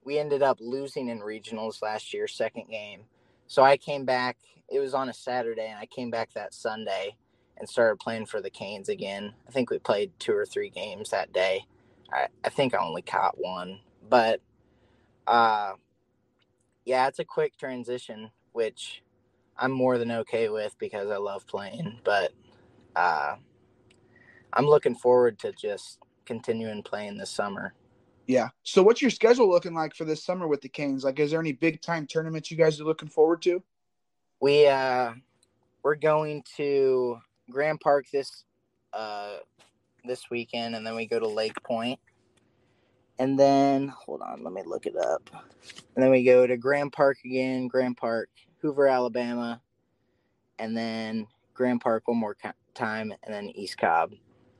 we 0.09 0.17
ended 0.17 0.41
up 0.41 0.57
losing 0.59 1.09
in 1.09 1.19
regionals 1.19 1.83
last 1.83 2.15
year, 2.15 2.27
second 2.27 2.67
game. 2.67 3.01
So 3.45 3.61
I 3.61 3.77
came 3.77 4.05
back. 4.05 4.37
It 4.67 4.79
was 4.79 4.95
on 4.95 5.07
a 5.07 5.13
Saturday, 5.13 5.67
and 5.67 5.77
I 5.77 5.85
came 5.85 6.09
back 6.09 6.33
that 6.33 6.51
Sunday 6.51 7.15
and 7.57 7.69
started 7.69 7.99
playing 7.99 8.25
for 8.25 8.41
the 8.41 8.49
Canes 8.49 8.89
again. 8.89 9.35
I 9.47 9.51
think 9.51 9.69
we 9.69 9.77
played 9.77 10.11
two 10.17 10.33
or 10.33 10.47
three 10.47 10.71
games 10.71 11.11
that 11.11 11.31
day. 11.31 11.67
I, 12.11 12.25
I 12.43 12.49
think 12.49 12.73
I 12.73 12.79
only 12.79 13.03
caught 13.03 13.35
one, 13.37 13.81
but 14.09 14.41
uh, 15.27 15.73
yeah, 16.85 17.07
it's 17.07 17.19
a 17.19 17.23
quick 17.23 17.55
transition, 17.59 18.31
which 18.51 19.03
I'm 19.55 19.71
more 19.71 19.99
than 19.99 20.09
okay 20.11 20.49
with 20.49 20.75
because 20.79 21.11
I 21.11 21.17
love 21.17 21.45
playing. 21.45 21.99
But 22.03 22.31
uh, 22.95 23.35
I'm 24.53 24.65
looking 24.65 24.95
forward 24.95 25.37
to 25.39 25.51
just 25.51 25.99
continuing 26.25 26.81
playing 26.81 27.17
this 27.19 27.29
summer. 27.29 27.75
Yeah. 28.29 28.49
So 28.61 28.83
what's 28.83 29.01
your 29.01 29.09
schedule 29.09 29.49
looking 29.49 29.73
like 29.73 29.95
for 29.95 30.05
this 30.05 30.23
summer 30.23 30.47
with 30.47 30.61
the 30.61 30.69
Canes? 30.69 31.03
Like 31.03 31.19
is 31.19 31.31
there 31.31 31.39
any 31.39 31.51
big 31.51 31.81
time 31.81 32.05
tournaments 32.05 32.51
you 32.51 32.57
guys 32.57 32.79
are 32.79 32.83
looking 32.83 33.09
forward 33.09 33.41
to? 33.41 33.63
We 34.39 34.67
uh 34.67 35.13
we're 35.81 35.95
going 35.95 36.43
to 36.57 37.17
Grand 37.49 37.79
Park 37.79 38.05
this 38.13 38.43
uh 38.93 39.37
this 40.05 40.29
weekend 40.29 40.75
and 40.75 40.85
then 40.85 40.95
we 40.95 41.07
go 41.07 41.17
to 41.17 41.27
Lake 41.27 41.55
Point. 41.63 41.99
And 43.17 43.37
then 43.37 43.87
hold 43.87 44.21
on, 44.21 44.43
let 44.43 44.53
me 44.53 44.61
look 44.63 44.85
it 44.85 44.95
up. 44.95 45.27
And 45.95 46.03
then 46.03 46.11
we 46.11 46.23
go 46.23 46.45
to 46.45 46.55
Grand 46.55 46.93
Park 46.93 47.17
again, 47.25 47.67
Grand 47.67 47.97
Park, 47.97 48.29
Hoover, 48.61 48.87
Alabama, 48.87 49.59
and 50.59 50.77
then 50.77 51.25
Grand 51.55 51.81
Park 51.81 52.07
one 52.07 52.17
more 52.17 52.37
time 52.75 53.11
and 53.23 53.33
then 53.33 53.49
East 53.49 53.79
Cobb. 53.79 54.13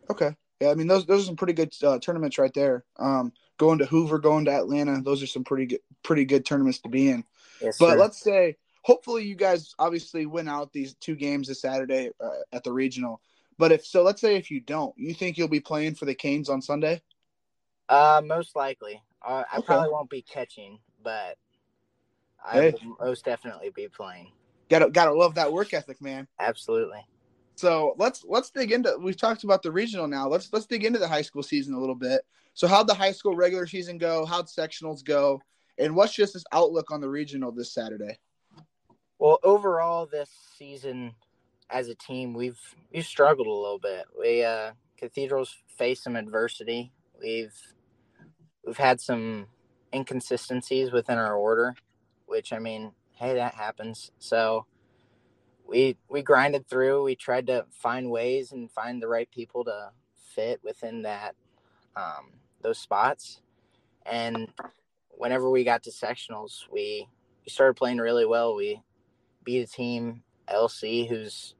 Okay. 0.10 0.36
Yeah, 0.60 0.72
I 0.72 0.74
mean 0.74 0.88
those 0.88 1.06
those 1.06 1.22
are 1.22 1.28
some 1.28 1.36
pretty 1.36 1.54
good 1.54 1.72
uh, 1.84 2.00
tournaments 2.00 2.40
right 2.40 2.54
there. 2.56 2.84
Um 2.98 3.32
going 3.60 3.78
to 3.78 3.86
Hoover, 3.86 4.18
going 4.18 4.46
to 4.46 4.51
Atlanta. 4.51 5.00
Those 5.04 5.22
are 5.22 5.28
some 5.28 5.44
pretty 5.44 5.68
good, 5.68 5.82
pretty 6.01 6.25
good 6.25 6.46
tournaments 6.46 6.80
to 6.80 6.89
be 6.89 7.10
in. 7.10 7.24
Yes, 7.62 7.78
but 7.78 7.92
sir. 7.92 7.98
let's 7.98 8.20
say, 8.20 8.56
hopefully, 8.82 9.25
you 9.25 9.36
guys 9.36 9.75
obviously 9.78 10.25
win 10.25 10.48
out 10.48 10.74
these 10.74 10.96
two 10.96 11.16
games 11.16 11.48
this 11.48 11.62
Saturday 11.62 12.10
uh, 12.20 12.39
at 12.51 12.63
the 12.63 12.72
regional. 12.74 13.22
But 13.60 13.72
if 13.72 13.86
so, 13.86 14.01
let's 14.01 14.22
say 14.22 14.38
if 14.38 14.50
you 14.50 14.62
don't, 14.62 14.98
you 14.98 15.13
think 15.13 15.38
you'll 15.38 15.50
be 15.50 15.60
playing 15.60 15.96
for 15.96 16.06
the 16.06 16.16
Canes 16.16 16.50
on 16.50 16.62
Sunday? 16.62 17.01
Uh, 17.89 18.22
most 18.25 18.56
likely. 18.56 19.04
Uh, 19.22 19.44
I 19.51 19.58
okay. 19.58 19.66
probably 19.66 19.89
won't 19.92 20.10
be 20.10 20.22
catching, 20.22 20.80
but 21.04 21.38
I 22.44 22.54
hey. 22.54 22.74
will 22.82 22.96
most 23.01 23.25
definitely 23.25 23.70
be 23.75 23.89
playing. 23.89 24.32
Gotta 24.70 24.89
gotta 24.89 25.13
love 25.13 25.36
that 25.36 25.51
work 25.51 25.74
ethic, 25.74 26.01
man. 26.01 26.28
Absolutely. 26.39 27.06
So 27.56 27.96
let's 27.98 28.24
let's 28.25 28.51
dig 28.51 28.72
into. 28.72 28.98
We've 29.01 29.18
talked 29.18 29.44
about 29.44 29.63
the 29.63 29.72
regional 29.72 30.08
now. 30.08 30.30
Let's 30.30 30.54
let's 30.54 30.66
dig 30.66 30.86
into 30.86 31.00
the 31.00 31.08
high 31.10 31.24
school 31.24 31.44
season 31.44 31.74
a 31.74 31.80
little 31.80 31.96
bit. 31.96 32.22
So 32.60 32.68
how'd 32.68 32.88
the 32.88 32.94
high 32.94 33.13
school 33.13 33.38
regular 33.38 33.66
season 33.66 33.98
go? 33.98 34.25
How'd 34.25 34.48
sectionals 34.48 35.01
go? 35.01 35.42
And 35.78 35.96
what's 35.96 36.13
just 36.13 36.34
this 36.34 36.44
outlook 36.51 36.92
on 36.92 37.00
the 37.00 37.08
regional 37.08 37.54
this 37.54 37.72
Saturday? 37.74 38.20
Well, 39.18 39.39
overall 39.44 40.06
this 40.06 40.30
season 40.58 41.13
as 41.70 41.88
a 41.88 41.96
team, 41.96 42.34
we've 42.34 42.60
we've 42.94 43.06
struggled 43.06 43.48
a 43.48 43.50
little 43.50 43.80
bit. 43.80 44.04
We 44.20 44.44
uh 44.44 44.72
Cathedrals 44.98 45.56
faced 45.78 46.04
some 46.04 46.18
adversity. 46.18 46.92
We've 47.18 47.56
we've 48.66 48.75
had 48.75 49.00
some 49.00 49.48
inconsistencies 49.94 50.92
within 50.92 51.18
our 51.18 51.36
order, 51.36 51.75
which 52.25 52.51
I 52.51 52.60
mean, 52.60 52.92
hey, 53.13 53.36
that 53.36 53.54
happens. 53.54 54.12
So 54.20 54.66
we 55.66 55.96
we 56.10 56.22
grinded 56.24 56.68
through. 56.68 57.04
We 57.06 57.16
tried 57.16 57.48
to 57.48 57.68
find 57.72 58.12
ways 58.12 58.51
and 58.51 58.70
find 58.70 59.01
the 59.01 59.08
right 59.08 59.32
people 59.32 59.63
to 59.63 59.92
fit 60.36 60.60
within 60.62 61.04
that 61.04 61.36
um, 61.96 62.34
those 62.62 62.78
spots. 62.78 63.42
And 64.06 64.48
whenever 65.10 65.50
we 65.50 65.63
got 65.63 65.84
to 65.84 65.92
sectionals, 65.92 66.63
we 66.72 67.08
we 67.46 67.50
started 67.50 67.75
playing 67.75 67.98
really 67.98 68.25
well. 68.25 68.56
We 68.56 68.82
beat 69.44 69.62
a 69.62 69.68
team 69.68 70.24
LC 70.48 71.08
who's 71.08 71.56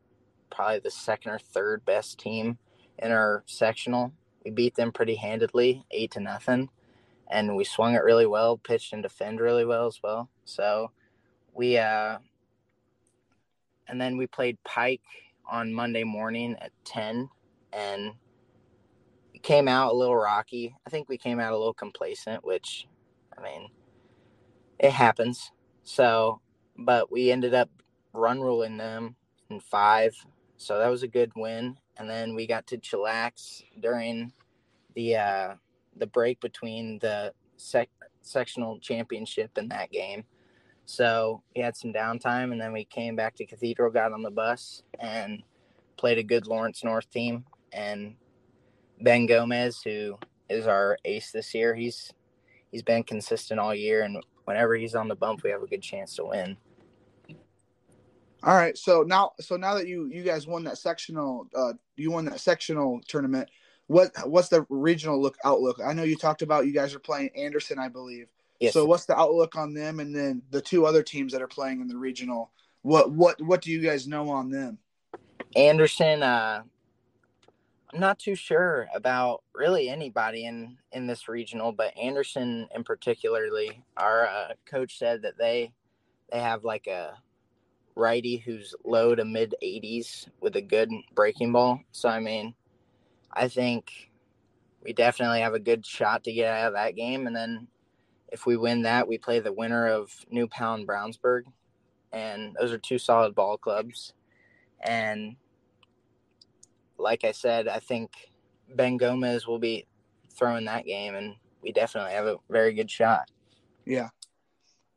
probably 0.50 0.80
the 0.80 0.92
second 0.92 1.32
or 1.32 1.40
third 1.40 1.86
best 1.86 2.20
team 2.20 2.58
in 2.98 3.12
our 3.12 3.44
sectional. 3.46 4.14
We 4.44 4.52
beat 4.52 4.76
them 4.76 4.92
pretty 4.92 5.16
handedly, 5.16 5.86
eight 5.92 6.12
to 6.12 6.20
nothing, 6.20 6.70
and 7.30 7.56
we 7.56 7.64
swung 7.64 7.94
it 7.96 8.04
really 8.04 8.26
well, 8.26 8.58
pitched 8.58 8.94
and 8.94 9.04
defend 9.04 9.40
really 9.40 9.66
well 9.66 9.88
as 9.88 10.00
well. 10.02 10.30
So 10.46 10.92
we 11.54 11.78
uh, 11.78 12.18
and 13.88 14.00
then 14.00 14.18
we 14.18 14.28
played 14.28 14.58
Pike 14.64 15.02
on 15.50 15.74
Monday 15.74 16.04
morning 16.04 16.56
at 16.62 16.72
ten, 16.86 17.30
and 17.74 18.14
came 19.42 19.68
out 19.68 19.94
a 19.94 19.96
little 19.96 20.16
rocky. 20.16 20.76
I 20.86 20.90
think 20.90 21.10
we 21.10 21.18
came 21.18 21.40
out 21.40 21.54
a 21.54 21.58
little 21.58 21.74
complacent, 21.74 22.44
which, 22.44 22.88
I 23.38 23.42
mean, 23.42 23.70
it 24.80 24.92
happens. 24.92 25.52
So, 25.84 26.42
but 26.78 27.12
we 27.12 27.32
ended 27.32 27.54
up 27.54 27.70
run 28.14 28.42
ruling 28.42 28.78
them 28.78 29.16
in 29.50 29.60
five. 29.60 30.14
So 30.58 30.80
that 30.80 30.90
was 30.90 31.04
a 31.04 31.08
good 31.08 31.32
win. 31.36 31.78
And 31.98 32.10
then 32.10 32.36
we 32.36 32.48
got 32.48 32.68
to 32.68 32.78
chillax 32.78 33.64
during 33.80 34.32
the 34.96 35.16
uh, 35.16 35.54
the 35.96 36.08
break 36.08 36.40
between 36.40 37.00
the 37.00 37.34
sec- 37.58 37.90
sectional 38.22 38.80
championship 38.80 39.52
and 39.58 39.70
that 39.72 39.92
game. 39.92 40.24
So 40.86 41.44
we 41.56 41.62
had 41.62 41.78
some 41.78 41.94
downtime, 41.94 42.52
and 42.52 42.60
then 42.60 42.74
we 42.74 42.84
came 42.86 43.16
back 43.16 43.36
to 43.36 43.46
Cathedral, 43.46 43.92
got 43.92 44.12
on 44.12 44.24
the 44.24 44.32
bus, 44.32 44.82
and 45.00 45.44
played 45.98 46.18
a 46.18 46.24
good 46.24 46.48
Lawrence 46.48 46.84
North 46.84 47.10
team, 47.12 47.46
and 47.72 48.16
Ben 49.02 49.26
Gomez, 49.26 49.82
who 49.82 50.18
is 50.50 50.68
our 50.68 50.98
ace 51.06 51.32
this 51.32 51.54
year, 51.54 51.74
he's 51.76 52.12
he's 52.72 52.84
been 52.84 53.04
consistent 53.04 53.60
all 53.60 53.74
year, 53.74 54.04
and 54.04 54.24
whenever 54.46 54.76
he's 54.76 54.96
on 54.96 55.08
the 55.08 55.16
bump, 55.16 55.44
we 55.44 55.50
have 55.50 55.64
a 55.64 55.68
good 55.68 55.82
chance 55.82 56.16
to 56.16 56.26
win. 56.26 56.58
All 58.44 58.56
right, 58.56 58.78
so 58.78 59.04
now 59.04 59.32
so 59.40 59.58
now 59.58 59.76
that 59.76 59.88
you 59.88 60.10
you 60.12 60.24
guys 60.24 60.48
won 60.48 60.64
that 60.64 60.78
sectional, 60.78 61.48
uh, 61.56 61.74
you 61.98 62.12
won 62.12 62.26
that 62.26 62.40
sectional 62.40 63.02
tournament. 63.08 63.50
What 63.88 64.12
what's 64.26 64.50
the 64.50 64.66
regional 64.70 65.22
look 65.22 65.38
outlook? 65.44 65.80
I 65.84 65.94
know 65.94 66.04
you 66.04 66.16
talked 66.16 66.42
about 66.42 66.66
you 66.66 66.74
guys 66.74 66.96
are 66.96 67.00
playing 67.00 67.32
Anderson, 67.36 67.80
I 67.80 67.90
believe. 67.90 68.28
Yes. 68.60 68.74
So 68.74 68.86
what's 68.86 69.06
the 69.06 69.18
outlook 69.18 69.56
on 69.56 69.74
them, 69.74 70.00
and 70.00 70.16
then 70.16 70.42
the 70.52 70.62
two 70.62 70.86
other 70.86 71.04
teams 71.04 71.34
that 71.34 71.42
are 71.42 71.48
playing 71.48 71.82
in 71.82 71.88
the 71.88 71.98
regional? 71.98 72.52
What 72.82 73.12
what 73.12 73.42
what 73.42 73.62
do 73.62 73.72
you 73.72 73.82
guys 73.82 74.08
know 74.08 74.30
on 74.30 74.50
them? 74.50 74.78
Anderson, 75.56 76.24
uh, 76.24 76.64
I'm 77.92 78.00
not 78.00 78.20
too 78.20 78.36
sure 78.36 78.88
about 78.94 79.44
really 79.56 79.90
anybody 79.90 80.46
in 80.46 80.78
in 80.92 81.08
this 81.08 81.28
regional, 81.28 81.72
but 81.72 81.98
Anderson 81.98 82.68
in 82.76 82.84
particularly, 82.84 83.84
our 83.98 84.28
uh, 84.28 84.54
coach 84.66 85.00
said 85.00 85.24
that 85.24 85.38
they 85.38 85.72
they 86.32 86.40
have 86.40 86.64
like 86.64 86.86
a 86.86 87.16
righty 87.96 88.38
who's 88.38 88.76
low 88.86 89.16
to 89.16 89.26
mid 89.26 89.56
80s 89.64 90.28
with 90.40 90.56
a 90.56 90.62
good 90.62 90.92
breaking 91.16 91.52
ball. 91.52 91.82
So 91.92 92.10
I 92.10 92.20
mean, 92.20 92.54
I 93.34 93.48
think 93.48 94.12
we 94.84 94.94
definitely 94.94 95.42
have 95.42 95.56
a 95.56 95.60
good 95.60 95.84
shot 95.84 96.24
to 96.26 96.34
get 96.34 96.54
out 96.54 96.68
of 96.68 96.74
that 96.74 96.96
game, 96.96 97.26
and 97.26 97.36
then 97.36 97.68
if 98.32 98.46
we 98.46 98.56
win 98.56 98.84
that, 98.84 99.08
we 99.08 99.18
play 99.18 99.40
the 99.40 99.52
winner 99.52 99.88
of 99.88 100.12
New 100.30 100.48
Pound 100.48 100.88
Brownsburg, 100.88 101.44
and 102.14 102.56
those 102.60 102.72
are 102.72 102.78
two 102.78 103.00
solid 103.00 103.34
ball 103.34 103.58
clubs, 103.58 104.14
and 104.80 105.36
like 107.00 107.24
I 107.24 107.32
said, 107.32 107.68
I 107.68 107.80
think 107.80 108.12
Ben 108.76 108.98
Gomez 108.98 109.48
will 109.48 109.60
be 109.60 109.86
throwing 110.32 110.66
that 110.66 110.86
game, 110.86 111.16
and 111.16 111.36
we 111.62 111.72
definitely 111.72 112.14
have 112.14 112.28
a 112.28 112.38
very 112.50 112.74
good 112.74 112.90
shot. 112.90 113.30
Yeah. 113.86 114.10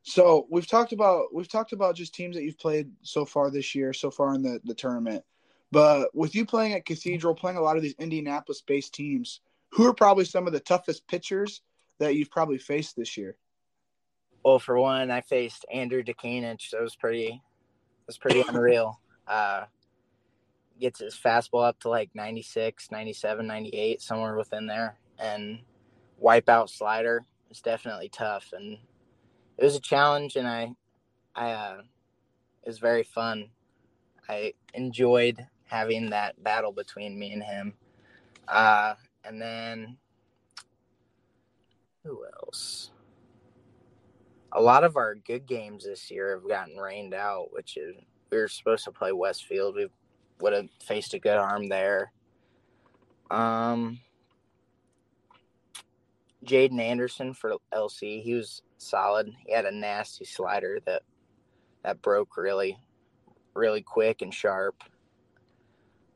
So 0.03 0.47
we've 0.51 0.67
talked 0.67 0.93
about 0.93 1.33
we've 1.33 1.49
talked 1.49 1.73
about 1.73 1.95
just 1.95 2.15
teams 2.15 2.37
that 2.37 2.43
you've 2.43 2.59
played 2.59 2.91
so 3.03 3.25
far 3.25 3.51
this 3.51 3.75
year, 3.75 3.93
so 3.93 4.11
far 4.11 4.35
in 4.35 4.43
the, 4.43 4.61
the 4.65 4.75
tournament. 4.75 5.25
But 5.71 6.15
with 6.15 6.35
you 6.35 6.45
playing 6.45 6.75
at 6.75 6.85
Cathedral, 6.85 7.35
playing 7.35 7.57
a 7.57 7.63
lot 7.63 7.77
of 7.77 7.83
these 7.83 7.95
Indianapolis 7.99 8.61
based 8.61 8.95
teams, 8.95 9.41
who 9.71 9.87
are 9.87 9.95
probably 9.95 10.25
some 10.25 10.47
of 10.47 10.53
the 10.53 10.61
toughest 10.61 11.07
pitchers 11.07 11.63
that 11.99 12.15
you've 12.15 12.31
probably 12.31 12.59
faced 12.59 12.97
this 12.97 13.17
year? 13.17 13.37
Well, 14.45 14.59
for 14.59 14.79
one, 14.79 15.11
I 15.11 15.21
faced 15.21 15.65
Andrew 15.73 16.03
Dutkanych. 16.03 16.71
That 16.71 16.83
was 16.83 16.97
pretty 16.97 17.41
was 18.07 18.19
pretty 18.19 18.43
unreal. 18.49 19.01
Uh, 19.27 19.65
gets 20.81 21.01
his 21.01 21.19
fastball 21.19 21.67
up 21.67 21.81
to 21.81 21.89
like 21.89 22.11
96, 22.15 22.91
97, 22.91 23.47
98, 23.47 24.03
somewhere 24.03 24.37
within 24.37 24.67
there. 24.67 24.99
And 25.19 25.61
wipeout 26.23 26.71
slider 26.71 27.25
is 27.51 27.61
definitely 27.61 28.09
tough. 28.09 28.53
And 28.53 28.79
it 29.59 29.65
was 29.65 29.77
a 29.77 29.81
challenge, 29.81 30.37
and 30.37 30.49
I, 30.49 30.75
I, 31.35 31.51
uh, 31.53 31.83
it 32.63 32.69
was 32.69 32.79
very 32.79 33.03
fun. 33.03 33.51
I 34.29 34.55
enjoyed 34.75 35.47
having 35.65 36.11
that 36.11 36.43
battle 36.43 36.73
between 36.73 37.19
me 37.19 37.33
and 37.33 37.43
him. 37.43 37.75
Uh, 38.49 38.95
and 39.25 39.41
then 39.41 39.97
who 42.05 42.25
else? 42.43 42.91
A 44.53 44.61
lot 44.61 44.85
of 44.85 44.97
our 44.97 45.15
good 45.15 45.47
games 45.47 45.85
this 45.85 46.11
year 46.11 46.35
have 46.35 46.49
gotten 46.49 46.77
rained 46.77 47.15
out, 47.15 47.49
which 47.53 47.77
is 47.77 47.97
we 48.31 48.39
were 48.39 48.49
supposed 48.49 48.85
to 48.85 48.93
play 48.93 49.13
Westfield. 49.13 49.77
We 49.77 49.89
would 50.41 50.53
have 50.53 50.69
faced 50.81 51.15
a 51.15 51.19
good 51.19 51.37
arm 51.37 51.69
there. 51.69 52.13
Um, 53.31 54.01
Jaden 56.45 56.81
Anderson 56.81 57.35
for 57.35 57.57
LC, 57.73 58.23
he 58.23 58.35
was 58.35 58.63
solid. 58.79 59.33
He 59.47 59.53
had 59.53 59.65
a 59.65 59.75
nasty 59.75 60.25
slider 60.25 60.79
that 60.87 61.03
that 61.83 62.03
broke 62.03 62.37
really, 62.37 62.79
really 63.55 63.83
quick 63.83 64.23
and 64.23 64.33
sharp. 64.33 64.83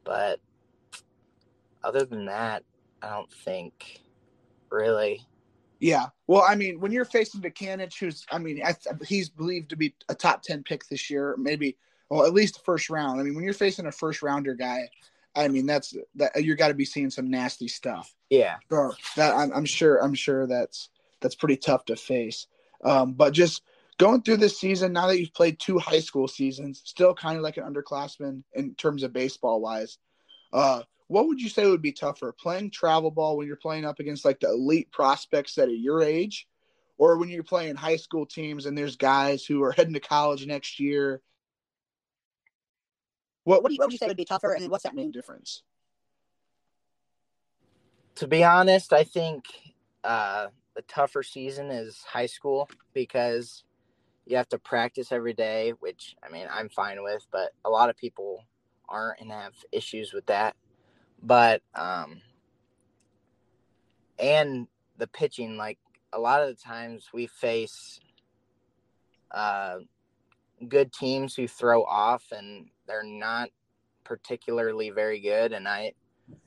But 0.04 0.40
other 1.82 2.04
than 2.04 2.26
that, 2.26 2.62
I 3.02 3.11
don't 3.11 3.32
think 3.32 4.00
really. 4.70 5.26
Yeah. 5.78 6.06
Well, 6.26 6.44
I 6.49 6.54
mean, 6.54 6.80
when 6.80 6.92
you're 6.92 7.04
facing 7.04 7.42
Dutkanych, 7.42 7.99
who's, 7.99 8.25
I 8.30 8.38
mean, 8.38 8.62
I 8.64 8.75
he's 9.06 9.28
believed 9.28 9.70
to 9.70 9.76
be 9.76 9.94
a 10.08 10.14
top 10.14 10.42
10 10.42 10.62
pick 10.62 10.87
this 10.87 11.11
year, 11.11 11.35
maybe, 11.38 11.76
well, 12.09 12.27
at 12.27 12.33
least 12.33 12.55
the 12.55 12.61
first 12.61 12.91
round. 12.91 13.21
I 13.21 13.25
mean, 13.25 13.35
when 13.35 13.45
you're 13.45 13.55
facing 13.55 13.87
a 13.87 13.93
first 13.93 14.23
rounder 14.23 14.55
guy, 14.55 14.89
I 15.35 15.49
mean, 15.49 15.67
that's 15.67 15.95
that 16.15 16.43
you 16.43 16.55
got 16.55 16.69
to 16.69 16.75
be 16.75 16.85
seeing 16.85 17.11
some 17.11 17.31
nasty 17.31 17.69
stuff. 17.69 18.15
Yeah. 18.31 18.57
Sure. 18.69 18.95
That 19.17 19.35
I'm, 19.35 19.53
I'm 19.53 19.65
sure, 19.65 19.99
I'm 19.99 20.15
sure 20.15 20.47
that's, 20.47 20.89
that's 21.21 21.35
pretty 21.35 21.57
tough 21.57 21.85
to 21.87 21.97
face. 21.97 22.47
Um, 22.85 23.13
but 23.13 23.33
just 23.33 23.63
going 23.99 24.23
through 24.23 24.39
this 24.39 24.59
season, 24.59 24.93
now 24.93 25.07
that 25.09 25.19
you've 25.19 25.35
played 25.35 25.59
two 25.59 25.79
high 25.79 26.01
school 26.01 26.29
seasons, 26.29 26.83
still 26.85 27.15
kind 27.15 27.37
of 27.37 27.43
like 27.43 27.57
an 27.57 27.65
underclassman 27.65 28.43
in 28.55 28.75
terms 28.75 29.03
of 29.03 29.13
baseball 29.13 29.61
wise. 29.61 29.99
Uh, 30.53 30.83
what 31.09 31.27
would 31.27 31.40
you 31.40 31.49
say 31.49 31.66
would 31.66 31.83
be 31.83 31.92
tougher, 31.92 32.33
playing 32.33 32.71
travel 32.71 33.11
ball 33.11 33.37
when 33.37 33.47
you're 33.47 33.57
playing 33.57 33.85
up 33.85 34.01
against 34.01 34.25
like 34.25 34.40
the 34.40 34.49
elite 34.49 34.90
prospects 34.90 35.55
that 35.55 35.69
are 35.69 35.73
your 35.73 36.03
age, 36.03 36.47
or 36.99 37.19
when 37.19 37.29
you're 37.29 37.42
playing 37.42 37.77
high 37.77 37.97
school 37.97 38.27
teams 38.27 38.66
and 38.66 38.77
there's 38.77 38.97
guys 38.97 39.45
who 39.45 39.62
are 39.62 39.73
heading 39.73 39.95
to 39.95 40.01
college 40.01 40.47
next 40.47 40.81
year? 40.81 41.21
What, 43.46 43.62
what, 43.62 43.70
what 43.76 43.87
would 43.87 43.92
you 43.92 43.98
say 43.98 44.09
would 44.09 44.16
be 44.16 44.24
tougher, 44.24 44.54
and 44.54 44.68
what's 44.68 44.82
that 44.82 44.96
main 44.96 45.12
difference? 45.12 45.62
To 48.16 48.26
be 48.26 48.42
honest, 48.42 48.92
I 48.92 49.04
think 49.04 49.44
uh, 50.02 50.48
the 50.74 50.82
tougher 50.82 51.22
season 51.22 51.70
is 51.70 52.02
high 52.02 52.26
school 52.26 52.68
because 52.92 53.62
you 54.26 54.37
have 54.37 54.48
to 54.48 54.59
practice 54.59 55.12
every 55.12 55.32
day, 55.32 55.74
which 55.78 56.16
I 56.24 56.28
mean, 56.28 56.48
I'm 56.52 56.68
fine 56.68 57.04
with, 57.04 57.24
but 57.30 57.52
a 57.64 57.70
lot 57.70 57.88
of 57.88 57.96
people 57.96 58.42
aren't 58.88 59.20
and 59.20 59.30
have 59.30 59.52
issues 59.70 60.12
with 60.12 60.26
that. 60.26 60.56
But, 61.22 61.62
um, 61.76 62.22
and 64.18 64.66
the 64.98 65.06
pitching, 65.06 65.56
like 65.56 65.78
a 66.12 66.18
lot 66.18 66.42
of 66.42 66.48
the 66.48 66.61
times 66.61 67.11
we 67.14 67.28
face 67.28 68.00
uh, 69.30 69.76
good 70.66 70.92
teams 70.92 71.37
who 71.37 71.46
throw 71.46 71.85
off 71.85 72.24
and 72.32 72.70
they're 72.87 73.03
not 73.05 73.51
particularly 74.05 74.90
very 74.90 75.20
good. 75.20 75.53
And 75.53 75.66
I 75.66 75.92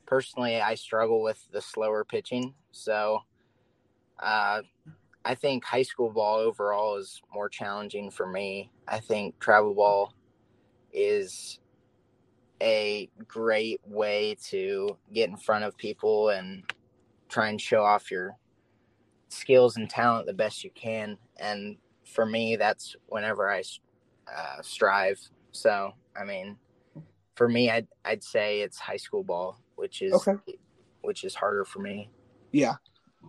personally, 0.06 0.60
I 0.60 0.76
struggle 0.76 1.22
with 1.22 1.46
the 1.52 1.62
slower 1.62 2.04
pitching. 2.04 2.54
So, 2.72 3.20
uh, 4.20 4.62
I 5.26 5.36
think 5.36 5.64
high 5.64 5.84
school 5.84 6.10
ball 6.10 6.38
overall 6.38 6.96
is 6.96 7.22
more 7.34 7.50
challenging 7.50 8.10
for 8.10 8.26
me. 8.26 8.72
I 8.88 9.00
think 9.00 9.38
travel 9.40 9.74
ball 9.74 10.14
is 10.92 11.60
a 12.62 13.10
great 13.28 13.80
way 13.86 14.36
to 14.50 14.98
get 15.14 15.30
in 15.30 15.38
front 15.38 15.64
of 15.64 15.78
people 15.78 16.30
and 16.30 16.64
try 17.30 17.50
and 17.50 17.62
show 17.62 17.84
off 17.84 18.12
your 18.12 18.36
skills 19.30 19.78
and 19.78 19.90
talent 19.90 20.26
the 20.26 20.34
best 20.34 20.64
you 20.64 20.72
can. 20.72 21.18
And 21.38 21.78
for 22.04 22.26
me, 22.26 22.56
that's 22.56 22.96
whenever 23.08 23.50
I 23.50 23.60
uh, 24.34 24.62
strive. 24.62 25.20
So, 25.52 25.94
I 26.16 26.24
mean, 26.24 26.58
for 27.36 27.48
me, 27.48 27.70
I'd, 27.70 27.88
I'd 28.04 28.24
say 28.24 28.62
it's 28.62 28.78
high 28.78 28.98
school 28.98 29.24
ball, 29.24 29.58
which 29.76 30.02
is, 30.02 30.14
okay. 30.14 30.34
which 31.02 31.24
is 31.24 31.36
harder 31.36 31.66
for 31.66 31.80
me. 31.80 32.10
Yeah. 32.52 32.76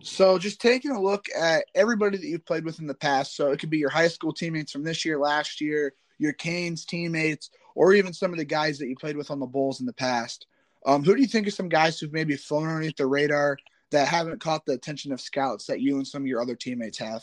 So 0.01 0.37
just 0.37 0.61
taking 0.61 0.91
a 0.91 1.01
look 1.01 1.25
at 1.37 1.65
everybody 1.75 2.17
that 2.17 2.25
you've 2.25 2.45
played 2.45 2.65
with 2.65 2.79
in 2.79 2.87
the 2.87 2.93
past. 2.93 3.35
So 3.35 3.51
it 3.51 3.59
could 3.59 3.69
be 3.69 3.77
your 3.77 3.89
high 3.89 4.07
school 4.07 4.33
teammates 4.33 4.71
from 4.71 4.83
this 4.83 5.05
year, 5.05 5.19
last 5.19 5.61
year, 5.61 5.93
your 6.17 6.33
Canes 6.33 6.85
teammates, 6.85 7.49
or 7.75 7.93
even 7.93 8.13
some 8.13 8.31
of 8.31 8.37
the 8.37 8.45
guys 8.45 8.79
that 8.79 8.87
you 8.87 8.95
played 8.95 9.17
with 9.17 9.31
on 9.31 9.39
the 9.39 9.45
Bulls 9.45 9.79
in 9.79 9.85
the 9.85 9.93
past. 9.93 10.47
Um, 10.85 11.03
who 11.03 11.15
do 11.15 11.21
you 11.21 11.27
think 11.27 11.47
are 11.47 11.51
some 11.51 11.69
guys 11.69 11.99
who've 11.99 12.13
maybe 12.13 12.35
flown 12.35 12.67
underneath 12.67 12.97
the 12.97 13.05
radar 13.05 13.57
that 13.91 14.07
haven't 14.07 14.41
caught 14.41 14.65
the 14.65 14.73
attention 14.73 15.11
of 15.11 15.21
scouts 15.21 15.65
that 15.65 15.81
you 15.81 15.97
and 15.97 16.07
some 16.07 16.23
of 16.23 16.27
your 16.27 16.41
other 16.41 16.55
teammates 16.55 16.97
have? 16.97 17.21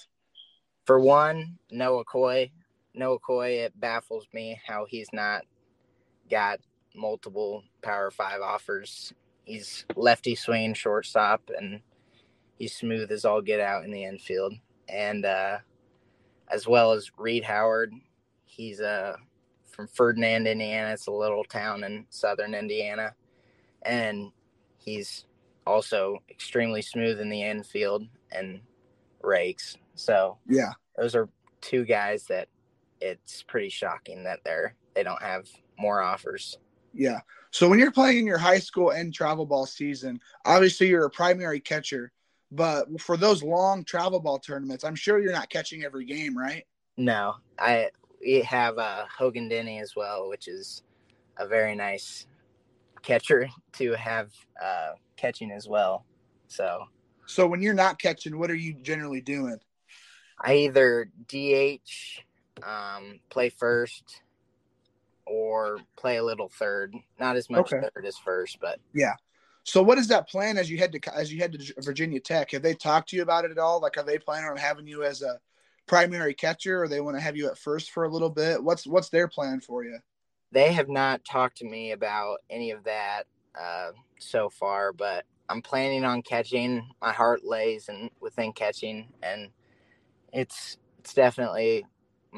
For 0.85 1.01
one, 1.01 1.59
Noah 1.71 2.05
Coy. 2.05 2.51
Noah 2.99 3.19
Coy, 3.19 3.61
it 3.61 3.79
baffles 3.79 4.27
me 4.33 4.61
how 4.67 4.85
he's 4.85 5.09
not 5.13 5.43
got 6.31 6.59
multiple 6.95 7.63
Power 7.83 8.11
Five 8.11 8.41
offers. 8.41 9.13
He's 9.45 9.87
lefty 9.97 10.35
swinging 10.35 10.75
shortstop 10.75 11.51
and 11.57 11.81
he's 12.57 12.75
smooth 12.75 13.11
as 13.13 13.25
all 13.25 13.41
get 13.41 13.61
out 13.61 13.85
in 13.85 13.91
the 13.91 14.05
infield. 14.05 14.55
And 14.89 15.25
uh, 15.25 15.59
as 16.49 16.67
well 16.67 16.93
as 16.93 17.11
Reed 17.17 17.45
Howard, 17.45 17.93
he's 18.45 18.81
uh, 18.81 19.17
from 19.71 19.87
Ferdinand, 19.87 20.47
Indiana. 20.47 20.93
It's 20.93 21.07
a 21.07 21.13
little 21.13 21.45
town 21.45 21.85
in 21.85 22.05
southern 22.11 22.55
Indiana. 22.55 23.15
And 23.83 24.33
he's 24.79 25.25
also 25.67 26.19
extremely 26.29 26.83
smooth 26.83 27.21
in 27.21 27.29
the 27.29 27.43
infield 27.43 28.07
and 28.33 28.61
rakes. 29.23 29.77
So 29.95 30.39
yeah, 30.49 30.73
those 30.97 31.15
are 31.15 31.29
two 31.61 31.85
guys 31.85 32.25
that 32.25 32.49
it's 33.01 33.43
pretty 33.43 33.69
shocking 33.69 34.25
that 34.25 34.41
they're 34.45 34.75
they 34.95 35.03
don't 35.03 35.23
have 35.23 35.49
more 35.79 36.03
offers. 36.03 36.59
Yeah. 36.93 37.21
So 37.51 37.69
when 37.69 37.79
you're 37.79 37.93
playing 37.93 38.19
in 38.19 38.27
your 38.27 38.39
high 38.39 38.59
school 38.59 38.91
and 38.91 39.15
travel 39.15 39.47
ball 39.47 39.67
season, 39.67 40.21
obviously 40.45 40.89
you're 40.89 41.07
a 41.07 41.11
primary 41.11 41.61
catcher. 41.61 42.13
But 42.51 43.01
for 43.01 43.17
those 43.17 43.43
long 43.43 43.85
travel 43.85 44.21
ball 44.21 44.39
tournaments, 44.39 44.85
I'm 44.85 44.95
sure 44.95 45.19
you're 45.19 45.33
not 45.33 45.51
catching 45.51 45.85
every 45.85 46.05
game, 46.05 46.37
right? 46.37 46.67
No, 46.97 47.37
I 47.59 47.91
we 48.21 48.41
have 48.41 48.79
uh, 48.79 49.05
Hogan 49.17 49.49
Denny 49.49 49.79
as 49.79 49.95
well, 49.95 50.29
which 50.29 50.49
is 50.49 50.83
a 51.39 51.47
very 51.47 51.75
nice 51.75 52.27
catcher 53.03 53.49
to 53.75 53.93
have 53.93 54.31
uh, 54.63 54.93
catching 55.17 55.51
as 55.51 55.69
well. 55.69 56.05
So, 56.49 56.85
so 57.27 57.47
when 57.47 57.63
you're 57.63 57.75
not 57.75 58.01
catching, 58.01 58.39
what 58.39 58.51
are 58.51 58.57
you 58.57 58.75
generally 58.75 59.21
doing? 59.21 59.59
I 60.41 60.55
either 60.55 61.11
DH, 61.29 62.23
um, 62.65 63.21
play 63.31 63.49
first, 63.49 64.23
or 65.27 65.79
play 65.97 66.17
a 66.17 66.25
little 66.25 66.49
third. 66.49 66.95
Not 67.19 67.37
as 67.37 67.51
much 67.51 67.73
okay. 67.73 67.89
third 67.95 68.07
as 68.07 68.17
first, 68.19 68.59
but 68.61 68.79
yeah. 68.95 69.15
So 69.65 69.83
what 69.83 69.99
is 69.99 70.09
that 70.09 70.29
plan 70.29 70.57
as 70.57 70.71
you 70.71 70.79
head 70.79 70.93
to 70.93 71.15
as 71.15 71.33
you 71.33 71.41
head 71.41 71.53
to 71.53 71.75
Virginia 71.83 72.21
Tech? 72.21 72.51
Have 72.53 72.63
they 72.63 72.75
talked 72.75 73.11
to 73.11 73.17
you 73.17 73.23
about 73.23 73.45
it 73.45 73.51
at 73.51 73.59
all? 73.59 73.81
Like, 73.81 73.99
are 73.99 74.03
they 74.03 74.19
planning 74.19 74.49
on 74.49 74.57
having 74.57 74.87
you 74.87 75.03
as 75.05 75.23
a 75.23 75.39
primary 75.87 76.35
catcher, 76.35 76.83
or 76.83 76.89
they 76.89 77.01
want 77.01 77.17
to 77.17 77.21
have 77.21 77.37
you 77.37 77.49
at 77.49 77.59
first 77.59 77.91
for 77.91 78.05
a 78.05 78.09
little 78.09 78.31
bit? 78.31 78.63
What's 78.63 78.87
what's 78.87 79.11
their 79.11 79.29
plan 79.29 79.61
for 79.61 79.85
you? 79.85 79.99
They 80.53 80.73
have 80.73 80.89
not 80.89 81.25
talked 81.25 81.59
to 81.59 81.67
me 81.67 81.93
about 81.93 82.39
any 82.49 82.71
of 82.71 82.85
that 82.85 83.25
uh, 83.61 83.91
so 84.19 84.49
far, 84.49 84.95
but 84.95 85.27
I'm 85.51 85.61
planning 85.61 86.05
on 86.05 86.23
catching. 86.23 86.89
My 87.03 87.13
heart 87.13 87.45
lays 87.45 87.89
and 87.89 88.11
within 88.21 88.53
catching, 88.53 89.09
and 89.23 89.51
it's 90.33 90.79
it's 90.99 91.15
definitely 91.15 91.85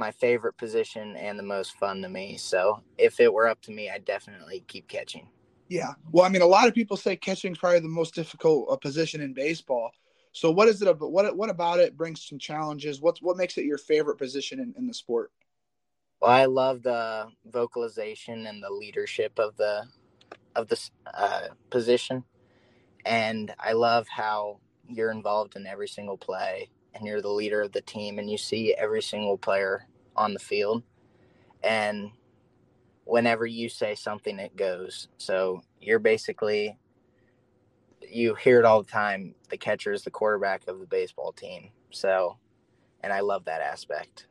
my 0.00 0.10
favorite 0.10 0.56
position 0.56 1.14
and 1.16 1.38
the 1.38 1.44
most 1.44 1.76
fun 1.76 2.02
to 2.02 2.08
me. 2.08 2.36
So 2.38 2.82
if 2.98 3.20
it 3.20 3.32
were 3.32 3.46
up 3.46 3.60
to 3.62 3.70
me, 3.70 3.90
I'd 3.90 4.04
definitely 4.04 4.64
keep 4.66 4.88
catching. 4.88 5.28
Yeah. 5.68 5.92
Well, 6.10 6.24
I 6.24 6.30
mean, 6.30 6.42
a 6.42 6.46
lot 6.46 6.66
of 6.66 6.74
people 6.74 6.96
say 6.96 7.14
catching 7.14 7.52
is 7.52 7.58
probably 7.58 7.80
the 7.80 7.88
most 7.88 8.14
difficult 8.14 8.68
uh, 8.68 8.76
position 8.76 9.20
in 9.20 9.34
baseball. 9.34 9.92
So 10.32 10.50
what 10.50 10.68
is 10.68 10.80
it 10.82 10.88
about 10.88 11.12
what 11.12 11.36
what 11.36 11.50
about 11.50 11.80
it 11.80 11.96
brings 11.96 12.26
some 12.26 12.38
challenges? 12.38 13.00
What's 13.00 13.20
what 13.20 13.36
makes 13.36 13.58
it 13.58 13.64
your 13.64 13.78
favorite 13.78 14.16
position 14.16 14.58
in, 14.58 14.74
in 14.76 14.86
the 14.86 14.94
sport? 14.94 15.30
Well, 16.20 16.30
I 16.30 16.46
love 16.46 16.82
the 16.82 17.28
vocalization 17.44 18.46
and 18.46 18.62
the 18.62 18.70
leadership 18.70 19.38
of 19.38 19.56
the 19.56 19.84
of 20.56 20.68
this 20.68 20.90
uh, 21.14 21.48
position, 21.68 22.24
and 23.04 23.54
I 23.58 23.72
love 23.72 24.06
how 24.08 24.60
you're 24.88 25.12
involved 25.12 25.56
in 25.56 25.66
every 25.66 25.88
single 25.88 26.16
play, 26.16 26.70
and 26.94 27.06
you're 27.06 27.22
the 27.22 27.28
leader 27.28 27.60
of 27.60 27.72
the 27.72 27.82
team, 27.82 28.18
and 28.18 28.30
you 28.30 28.38
see 28.38 28.74
every 28.74 29.02
single 29.02 29.38
player 29.38 29.86
on 30.20 30.34
the 30.34 30.38
field, 30.38 30.82
and 31.62 32.10
whenever 33.04 33.46
you 33.46 33.68
say 33.68 33.94
something, 33.94 34.38
it 34.38 34.56
goes. 34.56 35.08
So 35.18 35.62
you're 35.80 35.98
basically 35.98 36.78
you 38.08 38.34
hear 38.34 38.58
it 38.58 38.64
all 38.64 38.82
the 38.82 38.90
time. 38.90 39.34
The 39.48 39.56
catcher 39.56 39.92
is 39.92 40.02
the 40.02 40.10
quarterback 40.10 40.66
of 40.68 40.80
the 40.80 40.86
baseball 40.86 41.32
team. 41.32 41.70
So, 41.90 42.36
and 43.02 43.12
I 43.12 43.20
love 43.20 43.44
that 43.44 43.60
aspect. 43.60 44.26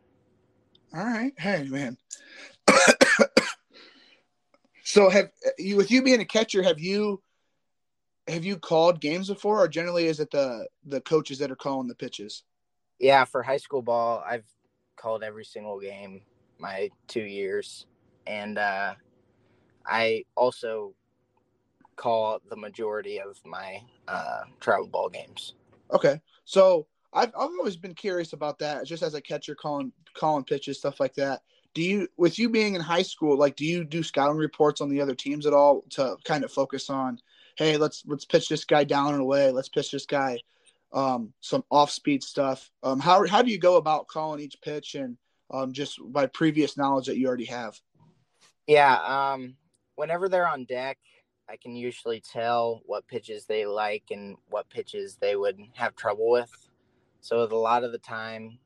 All 0.93 1.04
right. 1.04 1.34
Hey, 1.38 1.63
man. 1.65 1.97
so 4.84 5.10
have 5.10 5.30
you, 5.58 5.75
with 5.75 5.91
you 5.91 6.04
being 6.04 6.21
a 6.21 6.25
catcher, 6.25 6.63
have 6.63 6.80
you, 6.80 7.21
have 8.28 8.43
you 8.45 8.58
called 8.58 9.02
games 9.02 9.28
before 9.28 9.63
or 9.63 9.67
generally 9.67 10.06
is 10.06 10.19
it 10.19 10.32
the, 10.32 10.67
the 10.86 11.02
coaches 11.02 11.39
that 11.39 11.52
are 11.52 11.56
calling 11.56 11.88
the 11.88 11.95
pitches? 11.95 12.43
Yeah. 12.99 13.25
For 13.25 13.43
high 13.43 13.58
school 13.58 13.82
ball, 13.82 14.23
I've 14.28 14.45
called 14.99 15.23
every 15.23 15.45
single 15.45 15.79
game 15.79 16.21
my 16.59 16.89
two 17.07 17.23
years. 17.23 17.88
And, 18.27 18.57
uh, 18.57 18.93
I 19.85 20.25
also 20.35 20.93
call 21.95 22.39
the 22.49 22.55
majority 22.55 23.19
of 23.19 23.39
my 23.45 23.81
uh, 24.07 24.41
travel 24.59 24.88
ball 24.88 25.09
games. 25.09 25.55
Okay, 25.91 26.21
so 26.45 26.85
I've 27.12 27.29
I've 27.29 27.49
always 27.59 27.75
been 27.75 27.95
curious 27.95 28.33
about 28.33 28.59
that, 28.59 28.85
just 28.85 29.03
as 29.03 29.15
a 29.15 29.21
catcher 29.21 29.55
calling 29.55 29.91
calling 30.13 30.43
pitches, 30.43 30.77
stuff 30.77 30.99
like 30.99 31.15
that. 31.15 31.41
Do 31.73 31.81
you, 31.83 32.07
with 32.17 32.39
you 32.39 32.49
being 32.49 32.75
in 32.75 32.81
high 32.81 33.03
school, 33.03 33.38
like, 33.38 33.55
do 33.55 33.65
you 33.65 33.83
do 33.83 34.01
scouting 34.01 34.38
reports 34.38 34.81
on 34.81 34.89
the 34.89 35.01
other 35.01 35.15
teams 35.15 35.45
at 35.45 35.53
all 35.53 35.83
to 35.91 36.17
kind 36.23 36.43
of 36.43 36.51
focus 36.51 36.89
on, 36.89 37.19
hey, 37.57 37.77
let's 37.77 38.03
let's 38.05 38.25
pitch 38.25 38.49
this 38.49 38.65
guy 38.65 38.83
down 38.83 39.13
and 39.13 39.21
away, 39.21 39.51
let's 39.51 39.69
pitch 39.69 39.91
this 39.91 40.05
guy 40.05 40.39
um, 40.91 41.34
some 41.41 41.63
off 41.69 41.91
speed 41.91 42.23
stuff. 42.23 42.69
Um, 42.84 42.99
how 42.99 43.25
how 43.28 43.41
do 43.41 43.52
you 43.52 43.60
go 43.60 43.78
about 43.78 44.08
calling 44.08 44.39
each 44.39 44.60
pitch 44.62 44.95
and 44.95 45.17
um, 45.52 45.71
just 45.71 45.99
by 46.12 46.25
previous 46.28 46.78
knowledge 46.78 47.08
that 47.08 47.17
you 47.17 47.28
already 47.28 47.45
have? 47.45 47.80
Yeah, 48.67 48.95
um, 48.95 49.56
whenever 49.95 50.30
they're 50.30 50.47
on 50.47 50.65
deck, 50.65 50.97
I 51.49 51.58
can 51.58 51.75
usually 51.75 52.21
tell 52.21 52.82
what 52.86 53.08
pitches 53.08 53.45
they 53.45 53.65
like 53.65 54.04
and 54.12 54.38
what 54.49 54.69
pitches 54.69 55.17
they 55.17 55.36
would 55.36 55.60
have 55.73 55.95
trouble 55.95 56.30
with. 56.30 56.52
So 57.21 57.43
a 57.43 57.45
lot 57.45 57.84
of 57.84 57.91
the 57.91 57.97
time, 57.97 58.60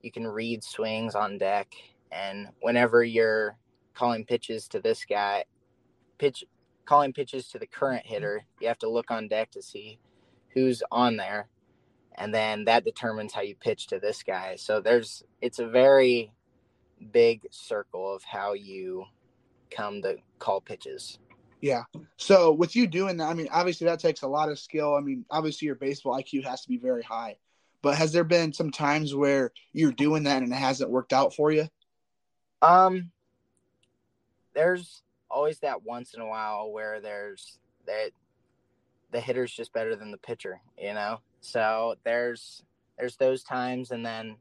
you 0.00 0.10
can 0.10 0.26
read 0.26 0.64
swings 0.64 1.14
on 1.14 1.38
deck, 1.38 1.72
and 2.10 2.48
whenever 2.60 3.04
you're 3.04 3.56
calling 3.94 4.24
pitches 4.24 4.68
to 4.68 4.80
this 4.80 5.04
guy, 5.04 5.44
pitch 6.18 6.44
calling 6.84 7.12
pitches 7.12 7.48
to 7.48 7.58
the 7.58 7.66
current 7.66 8.06
hitter, 8.06 8.44
you 8.60 8.68
have 8.68 8.78
to 8.78 8.88
look 8.88 9.10
on 9.10 9.28
deck 9.28 9.50
to 9.50 9.62
see 9.62 9.98
who's 10.56 10.82
on 10.90 11.16
there, 11.16 11.48
and 12.14 12.34
then 12.34 12.64
that 12.64 12.84
determines 12.84 13.32
how 13.32 13.42
you 13.42 13.54
pitch 13.54 13.88
to 13.88 14.00
this 14.00 14.24
guy. 14.24 14.56
So 14.56 14.80
there's 14.80 15.22
it's 15.40 15.60
a 15.60 15.68
very 15.68 16.32
big 17.12 17.46
circle 17.50 18.12
of 18.12 18.24
how 18.24 18.54
you 18.54 19.04
come 19.70 20.02
to 20.02 20.16
call 20.38 20.62
pitches. 20.62 21.18
Yeah. 21.60 21.84
So 22.16 22.52
with 22.52 22.74
you 22.74 22.86
doing 22.86 23.18
that, 23.18 23.28
I 23.28 23.34
mean, 23.34 23.48
obviously 23.52 23.86
that 23.86 24.00
takes 24.00 24.22
a 24.22 24.28
lot 24.28 24.48
of 24.48 24.58
skill. 24.58 24.94
I 24.94 25.00
mean, 25.00 25.26
obviously 25.30 25.66
your 25.66 25.74
baseball 25.74 26.18
IQ 26.18 26.44
has 26.44 26.62
to 26.62 26.68
be 26.68 26.78
very 26.78 27.02
high. 27.02 27.36
But 27.82 27.96
has 27.96 28.12
there 28.12 28.24
been 28.24 28.52
some 28.52 28.70
times 28.70 29.14
where 29.14 29.52
you're 29.72 29.92
doing 29.92 30.24
that 30.24 30.42
and 30.42 30.52
it 30.52 30.56
hasn't 30.56 30.90
worked 30.90 31.12
out 31.12 31.34
for 31.34 31.52
you? 31.52 31.68
Um 32.62 33.10
there's 34.54 35.02
always 35.30 35.58
that 35.58 35.82
once 35.82 36.14
in 36.14 36.22
a 36.22 36.26
while 36.26 36.70
where 36.72 37.00
there's 37.00 37.58
that 37.86 38.10
the 39.12 39.20
hitter's 39.20 39.52
just 39.52 39.72
better 39.72 39.96
than 39.96 40.10
the 40.10 40.18
pitcher, 40.18 40.60
you 40.78 40.94
know? 40.94 41.20
So 41.40 41.94
there's 42.04 42.64
there's 42.98 43.16
those 43.16 43.42
times 43.42 43.90
and 43.90 44.04
then 44.04 44.36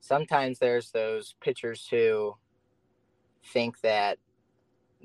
sometimes 0.00 0.58
there's 0.58 0.90
those 0.90 1.34
pitchers 1.40 1.86
who 1.90 2.34
think 3.44 3.80
that 3.80 4.18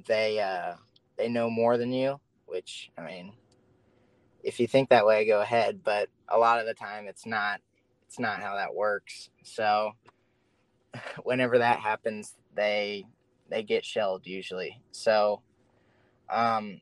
they 0.08 0.40
uh 0.40 0.76
they 1.18 1.30
know 1.30 1.50
more 1.50 1.78
than 1.78 1.92
you, 1.92 2.20
which 2.46 2.92
I 2.98 3.02
mean, 3.02 3.34
if 4.44 4.60
you 4.60 4.68
think 4.68 4.90
that 4.90 5.06
way, 5.06 5.26
go 5.26 5.42
ahead. 5.42 5.82
But 5.84 6.10
a 6.30 6.38
lot 6.38 6.60
of 6.60 6.66
the 6.66 6.74
time, 6.74 7.08
it's 7.08 7.26
not. 7.26 7.62
It's 8.08 8.20
not 8.20 8.42
how 8.42 8.56
that 8.56 8.74
works. 8.74 9.30
So, 9.44 9.92
whenever 11.24 11.58
that 11.58 11.80
happens, 11.80 12.36
they 12.56 13.06
they 13.50 13.64
get 13.64 13.86
shelled 13.86 14.26
usually. 14.26 14.82
So, 14.92 15.42
um, 16.30 16.82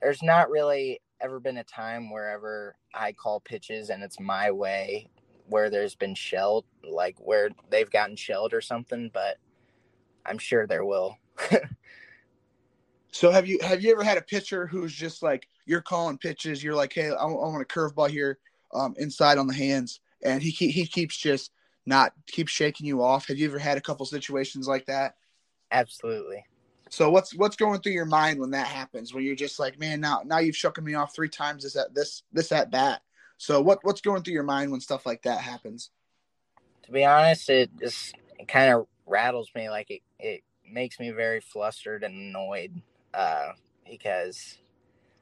there's 0.00 0.22
not 0.22 0.50
really 0.50 1.00
ever 1.22 1.40
been 1.40 1.58
a 1.58 1.64
time 1.64 2.10
wherever 2.10 2.76
I 2.94 3.12
call 3.12 3.40
pitches 3.40 3.90
and 3.90 4.02
it's 4.02 4.20
my 4.20 4.50
way 4.50 5.08
where 5.48 5.70
there's 5.70 5.94
been 5.94 6.14
shelled, 6.14 6.64
like 6.82 7.16
where 7.18 7.50
they've 7.70 7.90
gotten 7.90 8.16
shelled 8.16 8.54
or 8.54 8.60
something. 8.60 9.10
But 9.12 9.38
I'm 10.24 10.38
sure 10.38 10.66
there 10.66 10.84
will. 10.84 11.16
So 13.12 13.30
have 13.30 13.46
you 13.46 13.58
have 13.62 13.82
you 13.82 13.92
ever 13.92 14.02
had 14.02 14.16
a 14.16 14.22
pitcher 14.22 14.66
who's 14.66 14.92
just 14.92 15.22
like 15.22 15.46
you're 15.66 15.82
calling 15.82 16.16
pitches, 16.16 16.64
you're 16.64 16.74
like, 16.74 16.94
hey, 16.94 17.10
I, 17.10 17.22
I 17.22 17.26
want 17.26 17.62
a 17.62 17.66
curveball 17.66 18.08
here, 18.08 18.38
um, 18.72 18.94
inside 18.96 19.38
on 19.38 19.46
the 19.46 19.54
hands, 19.54 20.00
and 20.22 20.42
he 20.42 20.50
he 20.50 20.86
keeps 20.86 21.16
just 21.16 21.52
not 21.84 22.14
keeps 22.26 22.50
shaking 22.50 22.86
you 22.86 23.02
off. 23.02 23.28
Have 23.28 23.36
you 23.36 23.46
ever 23.46 23.58
had 23.58 23.76
a 23.76 23.82
couple 23.82 24.06
situations 24.06 24.66
like 24.66 24.86
that? 24.86 25.16
Absolutely. 25.70 26.42
So 26.92 27.08
what's 27.08 27.34
what's 27.34 27.56
going 27.56 27.80
through 27.80 27.94
your 27.94 28.04
mind 28.04 28.38
when 28.38 28.50
that 28.50 28.66
happens? 28.66 29.14
When 29.14 29.24
you're 29.24 29.34
just 29.34 29.58
like, 29.58 29.78
man, 29.78 29.98
now 29.98 30.20
now 30.26 30.40
you've 30.40 30.54
shooken 30.54 30.84
me 30.84 30.92
off 30.92 31.14
three 31.14 31.30
times 31.30 31.62
this 31.62 31.74
at 31.74 31.94
this 31.94 32.22
this 32.34 32.52
at 32.52 32.70
bat. 32.70 33.00
So 33.38 33.62
what 33.62 33.78
what's 33.80 34.02
going 34.02 34.22
through 34.22 34.34
your 34.34 34.42
mind 34.42 34.70
when 34.70 34.80
stuff 34.80 35.06
like 35.06 35.22
that 35.22 35.40
happens? 35.40 35.88
To 36.82 36.92
be 36.92 37.02
honest, 37.02 37.48
it 37.48 37.70
just 37.80 38.14
it 38.38 38.46
kind 38.46 38.74
of 38.74 38.86
rattles 39.06 39.50
me. 39.54 39.70
Like 39.70 39.90
it 39.90 40.02
it 40.18 40.42
makes 40.70 41.00
me 41.00 41.12
very 41.12 41.40
flustered 41.40 42.04
and 42.04 42.14
annoyed 42.14 42.82
uh, 43.14 43.52
because 43.88 44.58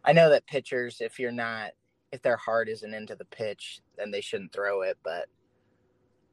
I 0.05 0.13
know 0.13 0.31
that 0.31 0.49
pitchers, 0.49 1.01
if 1.01 1.21
you're 1.21 1.31
not, 1.31 1.71
if 2.11 2.21
their 2.21 2.37
heart 2.37 2.69
isn't 2.69 2.95
into 2.95 3.15
the 3.15 3.27
pitch, 3.27 3.79
then 3.97 4.11
they 4.11 4.23
shouldn't 4.23 4.53
throw 4.53 4.83
it. 4.83 4.99
But 5.05 5.27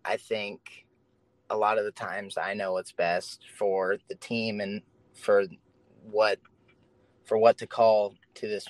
I 0.03 0.17
think 0.17 0.87
a 1.51 1.55
lot 1.55 1.77
of 1.77 1.85
the 1.85 1.91
times 1.91 2.39
I 2.39 2.55
know 2.55 2.73
what's 2.73 2.91
best 2.91 3.43
for 3.55 3.97
the 4.09 4.15
team 4.15 4.61
and 4.61 4.81
for 5.17 5.45
what 6.09 6.39
for 7.25 7.37
what 7.37 7.57
to 7.57 7.67
call 7.67 8.15
to 8.35 8.47
this 8.47 8.65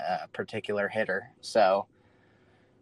uh, 0.00 0.26
particular 0.32 0.88
hitter. 0.88 1.30
So 1.40 1.86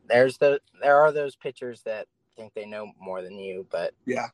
there's 0.08 0.36
the 0.38 0.60
there 0.82 1.00
are 1.00 1.12
those 1.12 1.36
pitchers 1.36 1.82
that 1.82 2.06
think 2.36 2.52
they 2.54 2.66
know 2.66 2.90
more 3.00 3.22
than 3.22 3.38
you, 3.38 3.66
but 3.70 3.94
yeah, 4.04 4.28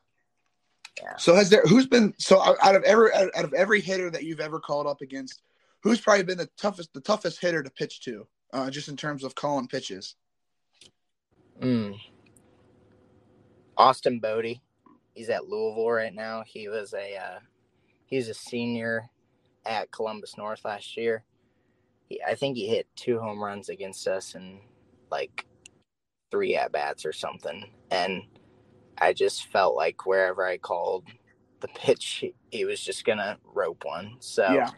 so 1.18 1.34
has 1.34 1.50
there 1.50 1.62
who's 1.62 1.86
been 1.86 2.14
so 2.18 2.40
out 2.40 2.76
of 2.76 2.82
every 2.84 3.12
out 3.12 3.44
of 3.44 3.54
every 3.54 3.80
hitter 3.80 4.10
that 4.10 4.24
you've 4.24 4.40
ever 4.40 4.60
called 4.60 4.86
up 4.86 5.00
against, 5.00 5.42
who's 5.82 6.00
probably 6.00 6.24
been 6.24 6.38
the 6.38 6.50
toughest 6.56 6.92
the 6.92 7.00
toughest 7.00 7.40
hitter 7.40 7.62
to 7.62 7.70
pitch 7.70 8.00
to, 8.02 8.26
uh, 8.52 8.70
just 8.70 8.88
in 8.88 8.96
terms 8.96 9.24
of 9.24 9.34
calling 9.34 9.66
pitches? 9.66 10.16
Mm. 11.60 11.98
Austin 13.76 14.18
Bodie, 14.18 14.60
he's 15.14 15.30
at 15.30 15.48
Louisville 15.48 15.90
right 15.90 16.14
now. 16.14 16.42
He 16.46 16.68
was 16.68 16.92
a 16.92 17.16
uh, 17.16 17.38
he's 18.10 18.28
a 18.28 18.34
senior 18.34 19.08
at 19.64 19.90
Columbus 19.90 20.36
North 20.36 20.64
last 20.64 20.96
year. 20.96 21.24
He, 22.08 22.20
I 22.26 22.34
think 22.34 22.56
he 22.56 22.66
hit 22.66 22.86
two 22.96 23.18
home 23.18 23.42
runs 23.42 23.68
against 23.68 24.06
us 24.06 24.34
in 24.34 24.60
like 25.10 25.46
three 26.30 26.56
at 26.56 26.72
bats 26.72 27.06
or 27.06 27.12
something, 27.12 27.70
and 27.90 28.22
I 28.98 29.12
just 29.12 29.46
felt 29.46 29.76
like 29.76 30.04
wherever 30.04 30.44
I 30.44 30.58
called 30.58 31.04
the 31.60 31.68
pitch, 31.68 32.24
he 32.50 32.64
was 32.64 32.80
just 32.80 33.04
gonna 33.04 33.38
rope 33.44 33.84
one. 33.84 34.16
So 34.18 34.52
yeah, 34.52 34.70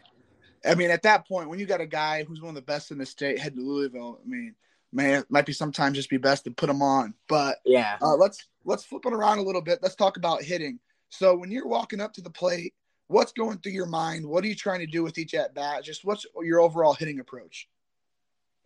I 0.64 0.74
mean, 0.74 0.90
at 0.90 1.02
that 1.02 1.26
point, 1.26 1.48
when 1.48 1.58
you 1.58 1.66
got 1.66 1.80
a 1.80 1.86
guy 1.86 2.24
who's 2.24 2.40
one 2.40 2.50
of 2.50 2.54
the 2.54 2.62
best 2.62 2.90
in 2.90 2.98
the 2.98 3.06
state 3.06 3.38
head 3.38 3.56
to 3.56 3.60
Louisville, 3.60 4.20
I 4.24 4.28
mean, 4.28 4.54
man, 4.92 5.20
it 5.20 5.30
might 5.30 5.46
be 5.46 5.52
sometimes 5.52 5.96
just 5.96 6.10
be 6.10 6.18
best 6.18 6.44
to 6.44 6.50
put 6.50 6.70
him 6.70 6.82
on. 6.82 7.14
But 7.28 7.58
yeah, 7.64 7.96
uh, 8.00 8.16
let's 8.16 8.46
let's 8.64 8.84
flip 8.84 9.06
it 9.06 9.12
around 9.12 9.38
a 9.38 9.42
little 9.42 9.62
bit. 9.62 9.80
Let's 9.82 9.96
talk 9.96 10.16
about 10.16 10.42
hitting. 10.42 10.78
So 11.08 11.36
when 11.36 11.50
you're 11.50 11.66
walking 11.66 12.00
up 12.00 12.14
to 12.14 12.22
the 12.22 12.30
plate, 12.30 12.74
what's 13.12 13.32
going 13.32 13.58
through 13.58 13.72
your 13.72 13.86
mind? 13.86 14.26
What 14.26 14.42
are 14.42 14.48
you 14.48 14.54
trying 14.54 14.80
to 14.80 14.86
do 14.86 15.02
with 15.02 15.18
each 15.18 15.34
at 15.34 15.54
bat? 15.54 15.84
Just 15.84 16.04
what's 16.04 16.26
your 16.40 16.60
overall 16.60 16.94
hitting 16.94 17.20
approach? 17.20 17.68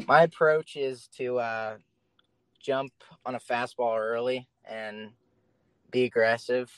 My 0.06 0.22
approach 0.22 0.76
is 0.76 1.08
to 1.16 1.38
uh, 1.38 1.76
jump 2.60 2.92
on 3.24 3.34
a 3.34 3.40
fastball 3.40 3.98
early 3.98 4.48
and 4.68 5.10
be 5.90 6.04
aggressive 6.04 6.70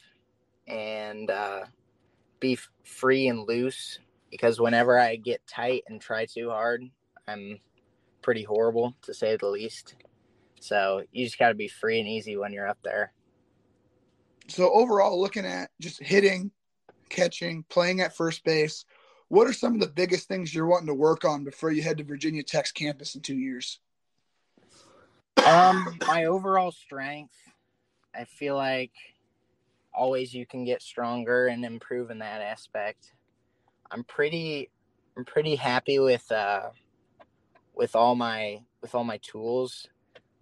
and 0.66 1.31
uh, 1.31 1.64
be 2.40 2.54
f- 2.54 2.70
free 2.85 3.28
and 3.28 3.46
loose 3.46 3.98
because 4.31 4.61
whenever 4.61 4.98
I 4.98 5.16
get 5.16 5.46
tight 5.46 5.85
and 5.88 6.00
try 6.00 6.26
too 6.26 6.50
hard, 6.50 6.85
I'm 7.26 7.59
pretty 8.22 8.44
horrible 8.44 8.94
to 9.02 9.12
say 9.12 9.37
the 9.37 9.48
least. 9.48 9.96
So 10.61 11.02
you 11.12 11.24
just 11.24 11.38
got 11.38 11.48
to 11.48 11.54
be 11.54 11.68
free 11.68 12.00
and 12.00 12.09
easy 12.09 12.37
when 12.37 12.52
you're 12.52 12.68
up 12.68 12.78
there. 12.83 13.12
So 14.48 14.72
overall, 14.72 15.20
looking 15.20 15.44
at 15.44 15.70
just 15.81 16.02
hitting, 16.02 16.50
catching, 17.09 17.64
playing 17.68 18.01
at 18.01 18.16
first 18.16 18.44
base, 18.44 18.85
what 19.29 19.47
are 19.47 19.53
some 19.53 19.75
of 19.75 19.81
the 19.81 19.87
biggest 19.87 20.29
things 20.29 20.55
you're 20.55 20.66
wanting 20.66 20.87
to 20.87 20.94
work 20.94 21.25
on 21.25 21.44
before 21.44 21.71
you 21.71 21.83
head 21.83 21.99
to 21.99 22.05
Virginia 22.05 22.42
Tech's 22.42 22.73
campus 22.73 23.14
in 23.14 23.21
two 23.21 23.37
years? 23.37 23.81
Um, 25.47 25.99
my 26.07 26.25
overall 26.25 26.73
strength, 26.73 27.37
I 28.14 28.25
feel 28.25 28.57
like 28.57 28.92
always 29.92 30.33
you 30.35 30.47
can 30.47 30.64
get 30.64 30.83
stronger 30.83 31.47
and 31.47 31.64
improve 31.64 32.11
in 32.11 32.18
that 32.18 32.40
aspect. 32.40 33.12
I'm 33.90 34.05
pretty, 34.05 34.71
I'm 35.16 35.25
pretty 35.25 35.57
happy 35.57 35.99
with 35.99 36.31
uh, 36.33 36.71
with 37.75 37.94
all 37.94 38.14
my 38.14 38.61
with 38.83 38.94
all 38.94 39.05
my 39.05 39.18
tools, 39.18 39.87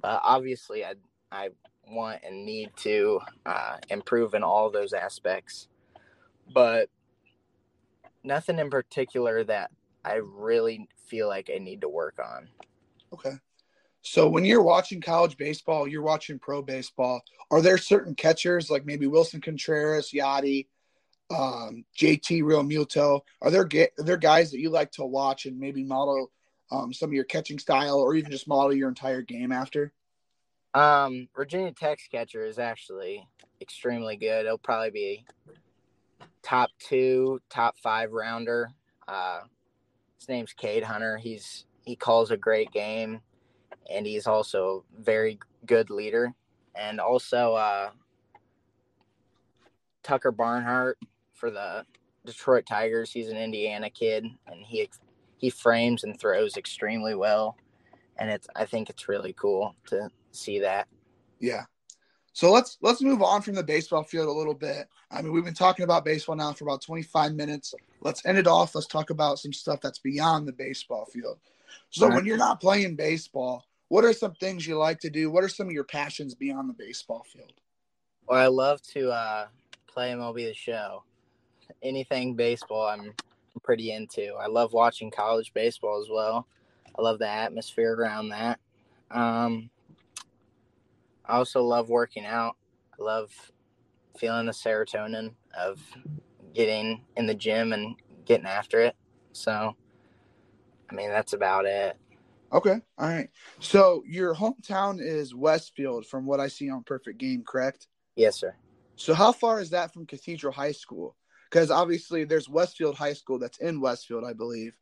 but 0.01 0.21
obviously 0.23 0.85
I 0.85 0.95
I 1.31 1.51
want 1.89 2.21
and 2.25 2.45
need 2.45 2.71
to 2.77 3.21
uh, 3.45 3.77
improve 3.91 4.35
in 4.35 4.43
all 4.43 4.71
those 4.71 4.93
aspects. 4.93 5.69
But 6.53 6.89
nothing 8.23 8.59
in 8.59 8.71
particular 8.71 9.45
that 9.45 9.71
I 10.05 10.15
really 10.15 10.89
feel 11.07 11.29
like 11.29 11.51
I 11.55 11.59
need 11.59 11.81
to 11.81 11.89
work 11.89 12.19
on. 12.25 12.49
Okay. 13.13 13.37
So 14.03 14.29
when 14.29 14.45
you're 14.45 14.63
watching 14.63 15.01
college 15.01 15.37
baseball, 15.37 15.89
you're 15.89 16.03
watching 16.03 16.39
pro 16.39 16.63
baseball. 16.63 17.23
Are 17.51 17.61
there 17.61 17.77
certain 17.79 18.15
catchers 18.15 18.71
like 18.71 18.87
maybe 18.87 19.07
Willson 19.07 19.43
Contreras, 19.43 20.13
Yadi, 20.13 20.69
um, 21.31 21.85
JT 21.99 22.43
Realmuto? 22.43 23.23
Are 23.43 23.51
there 23.51 23.63
are 23.63 24.05
there 24.05 24.17
guys 24.17 24.53
that 24.53 24.61
you 24.61 24.71
like 24.71 24.93
to 24.93 25.05
watch 25.05 25.47
and 25.47 25.59
maybe 25.59 25.83
model 25.83 26.31
um, 26.71 26.93
some 26.93 27.11
of 27.11 27.15
your 27.15 27.25
catching 27.25 27.59
style, 27.59 27.99
or 27.99 28.15
even 28.15 28.31
just 28.31 28.47
model 28.47 28.73
your 28.73 28.89
entire 28.89 29.23
game 29.23 29.51
after? 29.51 29.93
Um, 30.73 31.29
Virginia 31.35 31.73
Tech's 31.73 32.07
catcher 32.07 32.45
is 32.45 32.59
actually 32.59 33.27
extremely 33.61 34.17
good. 34.17 34.47
It'll 34.47 34.59
probably 34.59 34.91
be 34.91 35.25
top 36.47 36.71
two, 36.79 37.41
top 37.51 37.77
five 37.77 38.13
rounder. 38.13 38.71
Uh, 39.09 39.41
his 40.17 40.29
name's 40.29 40.53
Cade 40.53 40.85
Hunter. 40.85 41.17
He's 41.17 41.67
he 41.85 41.97
calls 41.97 42.31
a 42.31 42.37
great 42.37 42.71
game, 42.71 43.21
and 43.91 44.07
he's 44.07 44.29
also 44.29 44.85
very 44.97 45.41
good 45.67 45.91
leader. 45.91 46.33
And 46.77 47.01
also 47.01 47.55
uh, 47.55 47.91
Tucker 50.05 50.31
Barnhart 50.31 50.99
for 51.33 51.51
the 51.51 51.85
Detroit 52.25 52.65
Tigers. 52.65 53.11
He's 53.11 53.29
an 53.29 53.37
Indiana 53.37 53.91
kid, 53.91 54.25
and 54.47 54.65
he 54.65 54.89
he 55.39 55.51
frames 55.51 56.05
and 56.05 56.19
throws 56.19 56.57
extremely 56.57 57.17
well. 57.17 57.57
And 58.19 58.31
it's 58.31 58.47
I 58.55 58.67
think 58.67 58.89
it's 58.89 59.09
really 59.09 59.33
cool 59.33 59.75
to 59.89 60.11
see 60.31 60.61
that. 60.61 60.87
Yeah, 61.41 61.65
so 62.37 62.53
let's 62.53 62.77
let's 62.83 63.01
move 63.01 63.23
on 63.23 63.41
from 63.41 63.55
the 63.55 63.63
baseball 63.63 64.03
field 64.03 64.29
a 64.29 64.31
little 64.31 64.53
bit. 64.53 64.91
I 65.11 65.23
mean, 65.23 65.33
we've 65.33 65.43
been 65.43 65.55
talking 65.55 65.85
about 65.85 66.05
baseball 66.05 66.37
now 66.37 66.53
for 66.53 66.65
about 66.65 66.83
25 66.83 67.35
minutes. 67.35 67.73
Let's 68.03 68.27
end 68.27 68.37
it 68.37 68.47
off. 68.47 68.75
Let's 68.75 68.87
talk 68.87 69.09
about 69.09 69.39
some 69.39 69.55
stuff 69.55 69.81
that's 69.81 70.01
beyond 70.01 70.47
the 70.47 70.53
baseball 70.53 71.07
field. 71.07 71.39
So 71.89 72.07
right. 72.07 72.15
when 72.15 72.27
you're 72.27 72.37
not 72.37 72.61
playing 72.61 72.95
baseball, 72.95 73.65
what 73.89 74.05
are 74.05 74.13
some 74.13 74.35
things 74.35 74.67
you 74.67 74.77
like 74.77 75.01
to 75.01 75.09
do? 75.09 75.31
What 75.31 75.45
are 75.45 75.49
some 75.49 75.69
of 75.69 75.73
your 75.73 75.85
passions 75.85 76.35
beyond 76.35 76.69
the 76.69 76.75
baseball 76.75 77.25
field? 77.33 77.55
Well, 78.29 78.39
I 78.39 78.49
love 78.49 78.83
to 78.93 79.09
uh, 79.09 79.47
play 79.87 80.13
MLB 80.13 80.49
the 80.49 80.53
Show. 80.53 81.05
Anything 81.83 82.35
baseball, 82.35 82.87
I'm 82.87 83.15
pretty 83.63 83.93
into. 83.93 84.35
I 84.35 84.47
love 84.49 84.75
watching 84.75 85.11
college 85.11 85.55
baseball 85.55 86.03
as 86.03 86.11
well. 86.11 86.47
I 86.99 87.01
love 87.01 87.19
the 87.19 87.31
atmosphere 87.31 87.95
around 87.95 88.29
that. 88.29 88.61
Um, 89.11 89.71
I 91.29 91.37
also 91.37 91.63
love 91.63 91.89
working 91.89 92.25
out. 92.25 92.57
I 92.99 93.03
love 93.03 93.33
feeling 94.19 94.47
the 94.47 94.53
serotonin 94.53 95.35
of 95.59 95.81
getting 96.55 97.03
in 97.17 97.27
the 97.27 97.35
gym 97.35 97.73
and 97.73 97.97
getting 98.25 98.47
after 98.47 98.81
it. 98.81 98.97
So, 99.33 99.75
I 100.91 100.95
mean, 100.95 101.11
that's 101.11 101.33
about 101.33 101.67
it. 101.67 101.97
Okay. 102.53 102.81
All 102.97 103.09
right. 103.09 103.29
So, 103.59 104.03
your 104.07 104.35
hometown 104.35 105.01
is 105.01 105.35
Westfield, 105.35 106.07
from 106.07 106.27
what 106.27 106.41
I 106.41 106.49
see 106.49 106.71
on 106.71 106.85
Perfect 106.85 107.19
Game, 107.19 107.43
correct? 107.47 107.89
Yes, 108.15 108.39
sir. 108.39 108.55
So, 108.95 109.15
how 109.15 109.33
far 109.33 109.61
is 109.61 109.71
that 109.71 109.93
from 109.93 110.07
Cathedral 110.07 110.53
High 110.53 110.73
School? 110.73 111.17
Because 111.51 111.71
obviously, 111.71 112.25
there's 112.25 112.49
Westfield 112.49 112.95
High 112.95 113.13
School 113.15 113.39
that's 113.39 113.59
in 113.59 113.81
Westfield, 113.81 114.25
I 114.25 114.33
believe. 114.33 114.75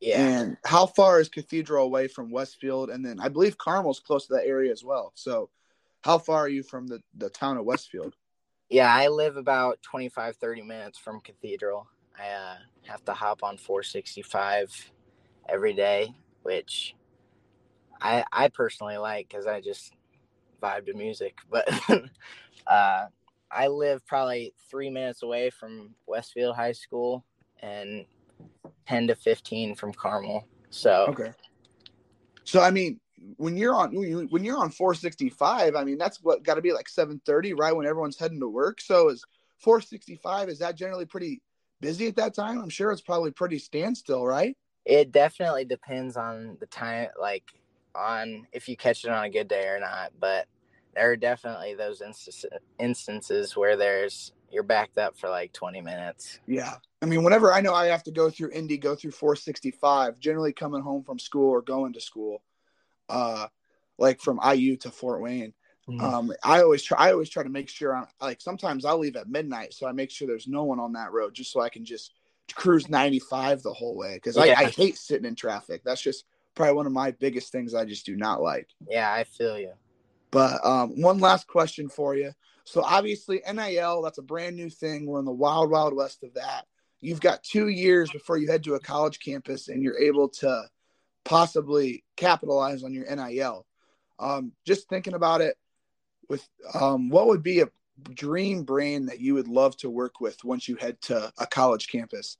Yeah. 0.00 0.20
And 0.20 0.56
how 0.64 0.86
far 0.86 1.20
is 1.20 1.28
Cathedral 1.28 1.84
away 1.84 2.08
from 2.08 2.30
Westfield? 2.30 2.90
And 2.90 3.04
then 3.04 3.20
I 3.20 3.28
believe 3.28 3.58
Carmel's 3.58 4.00
close 4.00 4.26
to 4.28 4.34
that 4.34 4.46
area 4.46 4.72
as 4.72 4.84
well. 4.84 5.12
So, 5.14 5.50
how 6.02 6.18
far 6.18 6.38
are 6.40 6.48
you 6.48 6.62
from 6.62 6.86
the, 6.86 7.00
the 7.16 7.30
town 7.30 7.56
of 7.56 7.64
Westfield? 7.64 8.14
Yeah, 8.68 8.92
I 8.92 9.08
live 9.08 9.36
about 9.36 9.80
25, 9.82 10.36
30 10.36 10.62
minutes 10.62 10.98
from 10.98 11.20
Cathedral. 11.20 11.86
I 12.18 12.28
uh, 12.28 12.56
have 12.86 13.04
to 13.04 13.12
hop 13.12 13.42
on 13.42 13.56
465 13.56 14.92
every 15.48 15.74
day, 15.74 16.14
which 16.42 16.94
I 18.00 18.24
I 18.32 18.48
personally 18.48 18.96
like 18.96 19.28
because 19.28 19.46
I 19.46 19.60
just 19.60 19.92
vibe 20.62 20.86
to 20.86 20.94
music. 20.94 21.38
But 21.50 21.68
uh, 22.66 23.06
I 23.50 23.66
live 23.68 24.06
probably 24.06 24.54
three 24.70 24.90
minutes 24.90 25.22
away 25.22 25.50
from 25.50 25.94
Westfield 26.06 26.56
High 26.56 26.72
School 26.72 27.24
and 27.60 28.06
10 28.86 29.08
to 29.08 29.14
15 29.14 29.74
from 29.74 29.92
Carmel. 29.92 30.46
So, 30.70 31.06
okay. 31.08 31.32
So, 32.44 32.60
I 32.60 32.70
mean, 32.70 33.00
when 33.36 33.56
you're 33.56 33.74
on 33.74 33.90
when 34.30 34.44
you're 34.44 34.58
on 34.58 34.70
465 34.70 35.74
i 35.76 35.84
mean 35.84 35.98
that's 35.98 36.22
what 36.22 36.42
got 36.42 36.54
to 36.54 36.60
be 36.60 36.72
like 36.72 36.88
730 36.88 37.54
right 37.54 37.74
when 37.74 37.86
everyone's 37.86 38.18
heading 38.18 38.40
to 38.40 38.48
work. 38.48 38.80
So 38.80 39.08
is 39.08 39.24
465 39.58 40.48
is 40.48 40.58
that 40.58 40.76
generally 40.76 41.06
pretty 41.06 41.40
busy 41.80 42.08
at 42.08 42.16
that 42.16 42.34
time? 42.34 42.60
I'm 42.60 42.68
sure 42.68 42.90
it's 42.90 43.00
probably 43.00 43.30
pretty 43.30 43.58
standstill 43.58 44.26
right? 44.26 44.56
It 44.84 45.12
definitely 45.12 45.64
depends 45.64 46.16
on 46.16 46.56
the 46.60 46.66
time 46.66 47.08
like 47.20 47.44
on 47.94 48.46
if 48.52 48.68
you 48.68 48.76
catch 48.76 49.04
it 49.04 49.10
on 49.10 49.24
a 49.24 49.30
good 49.30 49.48
day 49.48 49.66
or 49.66 49.78
not 49.78 50.12
but 50.18 50.46
there 50.94 51.10
are 51.10 51.16
definitely 51.16 51.74
those 51.74 52.00
instances 52.00 52.46
instances 52.78 53.56
where 53.56 53.76
there's 53.76 54.32
you're 54.50 54.62
backed 54.62 54.98
up 54.98 55.16
for 55.16 55.30
like 55.30 55.52
20 55.52 55.80
minutes. 55.80 56.40
Yeah. 56.46 56.74
I 57.00 57.06
mean 57.06 57.22
whenever 57.22 57.52
i 57.52 57.60
know 57.60 57.74
i 57.74 57.86
have 57.86 58.02
to 58.04 58.10
go 58.10 58.30
through 58.30 58.50
indy 58.50 58.78
go 58.78 58.94
through 58.94 59.10
465 59.12 60.18
generally 60.18 60.52
coming 60.52 60.82
home 60.82 61.02
from 61.02 61.18
school 61.18 61.50
or 61.50 61.62
going 61.62 61.92
to 61.92 62.00
school 62.00 62.42
uh, 63.08 63.46
like 63.98 64.20
from 64.20 64.40
IU 64.44 64.76
to 64.78 64.90
Fort 64.90 65.22
Wayne. 65.22 65.54
Mm-hmm. 65.88 66.00
Um, 66.00 66.32
I 66.44 66.62
always 66.62 66.82
try. 66.82 67.08
I 67.08 67.12
always 67.12 67.28
try 67.28 67.42
to 67.42 67.48
make 67.48 67.68
sure. 67.68 67.96
I'm 67.96 68.06
like 68.20 68.40
sometimes 68.40 68.84
I'll 68.84 68.98
leave 68.98 69.16
at 69.16 69.28
midnight, 69.28 69.74
so 69.74 69.86
I 69.86 69.92
make 69.92 70.10
sure 70.10 70.28
there's 70.28 70.46
no 70.46 70.64
one 70.64 70.78
on 70.78 70.92
that 70.92 71.12
road, 71.12 71.34
just 71.34 71.52
so 71.52 71.60
I 71.60 71.68
can 71.68 71.84
just 71.84 72.12
cruise 72.54 72.88
95 72.88 73.62
the 73.62 73.72
whole 73.72 73.96
way. 73.96 74.14
Because 74.14 74.36
yeah. 74.36 74.54
I, 74.58 74.64
I 74.64 74.70
hate 74.70 74.96
sitting 74.96 75.26
in 75.26 75.34
traffic. 75.34 75.82
That's 75.84 76.02
just 76.02 76.24
probably 76.54 76.74
one 76.74 76.86
of 76.86 76.92
my 76.92 77.10
biggest 77.12 77.50
things 77.50 77.74
I 77.74 77.84
just 77.84 78.06
do 78.06 78.16
not 78.16 78.42
like. 78.42 78.68
Yeah, 78.88 79.12
I 79.12 79.24
feel 79.24 79.58
you. 79.58 79.72
But 80.30 80.64
um, 80.64 81.00
one 81.00 81.18
last 81.18 81.46
question 81.46 81.88
for 81.88 82.14
you. 82.14 82.32
So 82.64 82.82
obviously 82.82 83.42
NIL, 83.52 84.02
that's 84.02 84.18
a 84.18 84.22
brand 84.22 84.56
new 84.56 84.70
thing. 84.70 85.06
We're 85.06 85.18
in 85.18 85.24
the 85.24 85.32
wild, 85.32 85.70
wild 85.70 85.94
west 85.94 86.22
of 86.22 86.34
that. 86.34 86.66
You've 87.00 87.20
got 87.20 87.42
two 87.42 87.68
years 87.68 88.10
before 88.10 88.36
you 88.36 88.48
head 88.48 88.62
to 88.64 88.74
a 88.74 88.80
college 88.80 89.18
campus, 89.18 89.68
and 89.68 89.82
you're 89.82 89.98
able 89.98 90.28
to 90.28 90.64
possibly 91.24 92.04
capitalize 92.16 92.82
on 92.82 92.92
your 92.92 93.04
NIL. 93.04 93.66
Um, 94.18 94.52
just 94.66 94.88
thinking 94.88 95.14
about 95.14 95.40
it, 95.40 95.56
with 96.28 96.48
um, 96.74 97.08
what 97.10 97.26
would 97.26 97.42
be 97.42 97.60
a 97.60 97.68
dream 98.14 98.64
brand 98.64 99.08
that 99.08 99.20
you 99.20 99.34
would 99.34 99.48
love 99.48 99.76
to 99.78 99.90
work 99.90 100.20
with 100.20 100.42
once 100.44 100.68
you 100.68 100.76
head 100.76 101.00
to 101.02 101.32
a 101.38 101.46
college 101.46 101.88
campus? 101.88 102.38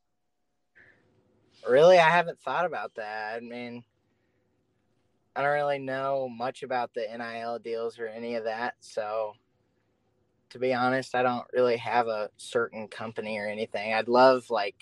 Really, 1.68 1.98
I 1.98 2.08
haven't 2.08 2.40
thought 2.40 2.64
about 2.64 2.94
that. 2.96 3.36
I 3.36 3.40
mean, 3.40 3.84
I 5.34 5.42
don't 5.42 5.52
really 5.52 5.78
know 5.78 6.28
much 6.28 6.62
about 6.62 6.92
the 6.94 7.06
NIL 7.16 7.58
deals 7.58 7.98
or 7.98 8.06
any 8.06 8.34
of 8.34 8.44
that. 8.44 8.74
So, 8.80 9.34
to 10.50 10.58
be 10.58 10.74
honest, 10.74 11.14
I 11.14 11.22
don't 11.22 11.46
really 11.52 11.76
have 11.76 12.08
a 12.08 12.30
certain 12.36 12.88
company 12.88 13.38
or 13.38 13.46
anything. 13.46 13.94
I'd 13.94 14.08
love 14.08 14.50
like 14.50 14.76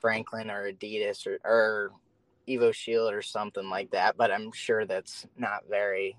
Franklin 0.00 0.50
or 0.50 0.70
Adidas 0.72 1.26
or, 1.26 1.38
or 1.44 1.92
Evo 2.48 2.74
Shield 2.74 3.12
or 3.12 3.22
something 3.22 3.68
like 3.68 3.90
that, 3.92 4.16
but 4.16 4.30
I'm 4.30 4.52
sure 4.52 4.86
that's 4.86 5.26
not 5.36 5.64
very, 5.68 6.16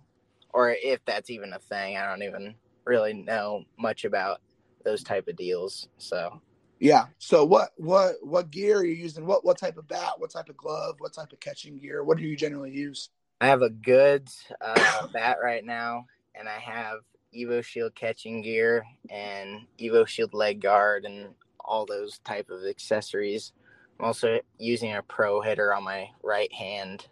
or 0.54 0.72
if 0.72 1.04
that's 1.06 1.30
even 1.30 1.54
a 1.54 1.60
thing, 1.60 1.98
I 1.98 2.08
don't 2.08 2.24
even 2.24 2.56
really 2.86 3.14
know 3.14 3.64
much 3.78 4.06
about 4.06 4.42
those 4.84 5.04
type 5.04 5.28
of 5.28 5.36
deals. 5.36 5.88
So, 5.98 6.42
yeah. 6.80 7.06
So 7.18 7.46
what 7.46 7.70
what 7.78 8.16
what 8.22 8.52
gear 8.52 8.80
are 8.80 8.86
you 8.86 8.96
using? 8.96 9.26
What 9.26 9.46
what 9.46 9.58
type 9.58 9.78
of 9.78 9.88
bat? 9.88 10.14
What 10.18 10.32
type 10.32 10.50
of 10.50 10.58
glove? 10.58 10.96
What 11.00 11.14
type 11.14 11.32
of 11.32 11.40
catching 11.40 11.78
gear? 11.78 12.04
What 12.04 12.18
do 12.18 12.24
you 12.24 12.36
generally 12.36 12.72
use? 12.72 13.10
I 13.42 13.48
have 13.48 13.62
a 13.62 13.70
good 13.70 14.30
uh, 14.62 15.08
bat 15.14 15.38
right 15.44 15.66
now, 15.66 16.06
and 16.34 16.48
I 16.48 16.60
have 16.60 17.00
Evo 17.36 17.64
Shield 17.64 17.96
catching 17.96 18.42
gear 18.42 18.86
and 19.10 19.62
Evo 19.80 20.08
Shield 20.08 20.34
leg 20.34 20.62
guard 20.62 21.06
and 21.06 21.30
all 21.60 21.86
those 21.86 22.20
type 22.20 22.50
of 22.50 22.64
accessories. 22.66 23.52
I'm 24.00 24.06
also 24.06 24.40
using 24.58 24.94
a 24.94 25.02
pro 25.02 25.42
hitter 25.42 25.74
on 25.74 25.84
my 25.84 26.10
right 26.24 26.52
hand 26.52 27.08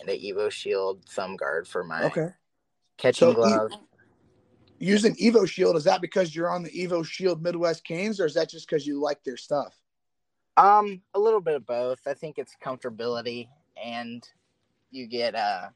and 0.00 0.08
a 0.08 0.18
Evo 0.18 0.50
Shield 0.50 1.04
thumb 1.08 1.36
guard 1.36 1.66
for 1.66 1.82
my 1.82 2.04
Okay. 2.04 2.28
catching 2.96 3.28
So, 3.28 3.32
e- 3.32 3.34
glove. 3.34 3.72
Using 4.78 5.16
Evo 5.16 5.48
Shield, 5.48 5.76
is 5.76 5.84
that 5.84 6.00
because 6.00 6.36
you're 6.36 6.50
on 6.50 6.62
the 6.62 6.70
Evo 6.70 7.04
Shield 7.04 7.42
Midwest 7.42 7.84
Canes 7.84 8.20
or 8.20 8.26
is 8.26 8.34
that 8.34 8.48
just 8.48 8.68
because 8.68 8.86
you 8.86 9.00
like 9.00 9.24
their 9.24 9.36
stuff? 9.36 9.74
Um, 10.56 11.02
a 11.14 11.18
little 11.18 11.40
bit 11.40 11.54
of 11.54 11.66
both. 11.66 12.06
I 12.06 12.14
think 12.14 12.38
it's 12.38 12.56
comfortability, 12.64 13.48
and 13.82 14.28
you 14.90 15.06
get 15.06 15.34
a 15.34 15.72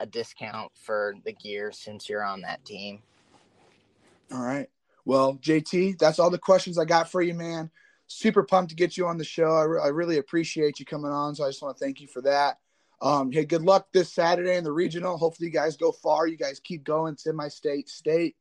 a 0.00 0.06
discount 0.06 0.72
for 0.74 1.14
the 1.24 1.32
gear 1.32 1.70
since 1.70 2.08
you're 2.08 2.24
on 2.24 2.40
that 2.40 2.64
team. 2.64 3.02
All 4.32 4.42
right. 4.42 4.68
Well, 5.04 5.34
JT, 5.34 5.98
that's 5.98 6.18
all 6.18 6.30
the 6.30 6.38
questions 6.38 6.78
I 6.78 6.84
got 6.84 7.10
for 7.10 7.22
you, 7.22 7.34
man. 7.34 7.70
Super 8.12 8.42
pumped 8.42 8.70
to 8.70 8.76
get 8.76 8.96
you 8.96 9.06
on 9.06 9.18
the 9.18 9.24
show. 9.24 9.54
I, 9.54 9.62
re- 9.62 9.80
I 9.84 9.86
really 9.88 10.18
appreciate 10.18 10.80
you 10.80 10.84
coming 10.84 11.12
on. 11.12 11.36
So 11.36 11.44
I 11.44 11.48
just 11.48 11.62
want 11.62 11.76
to 11.76 11.84
thank 11.84 12.00
you 12.00 12.08
for 12.08 12.20
that. 12.22 12.58
Um, 13.00 13.30
hey, 13.30 13.44
good 13.44 13.62
luck 13.62 13.86
this 13.92 14.12
Saturday 14.12 14.56
in 14.56 14.64
the 14.64 14.72
regional. 14.72 15.16
Hopefully, 15.16 15.46
you 15.46 15.52
guys 15.52 15.76
go 15.76 15.92
far. 15.92 16.26
You 16.26 16.36
guys 16.36 16.58
keep 16.58 16.82
going 16.82 17.16
semi 17.16 17.46
state, 17.48 17.88
state. 17.88 18.34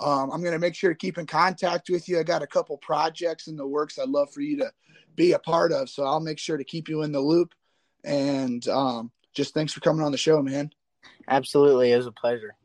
Um, 0.00 0.32
I'm 0.32 0.40
going 0.40 0.52
to 0.52 0.58
make 0.58 0.74
sure 0.74 0.90
to 0.90 0.96
keep 0.96 1.16
in 1.16 1.26
contact 1.26 1.88
with 1.88 2.08
you. 2.08 2.18
I 2.18 2.24
got 2.24 2.42
a 2.42 2.46
couple 2.48 2.76
projects 2.78 3.46
in 3.46 3.56
the 3.56 3.66
works 3.66 3.98
I'd 3.98 4.08
love 4.08 4.32
for 4.32 4.40
you 4.40 4.58
to 4.58 4.72
be 5.14 5.32
a 5.32 5.38
part 5.38 5.70
of. 5.70 5.88
So 5.88 6.04
I'll 6.04 6.18
make 6.18 6.40
sure 6.40 6.56
to 6.56 6.64
keep 6.64 6.88
you 6.88 7.02
in 7.02 7.12
the 7.12 7.20
loop. 7.20 7.54
And 8.02 8.66
um, 8.68 9.12
just 9.32 9.54
thanks 9.54 9.72
for 9.72 9.78
coming 9.78 10.04
on 10.04 10.10
the 10.10 10.18
show, 10.18 10.42
man. 10.42 10.72
Absolutely, 11.28 11.92
it 11.92 11.96
was 11.96 12.06
a 12.06 12.12
pleasure. 12.12 12.56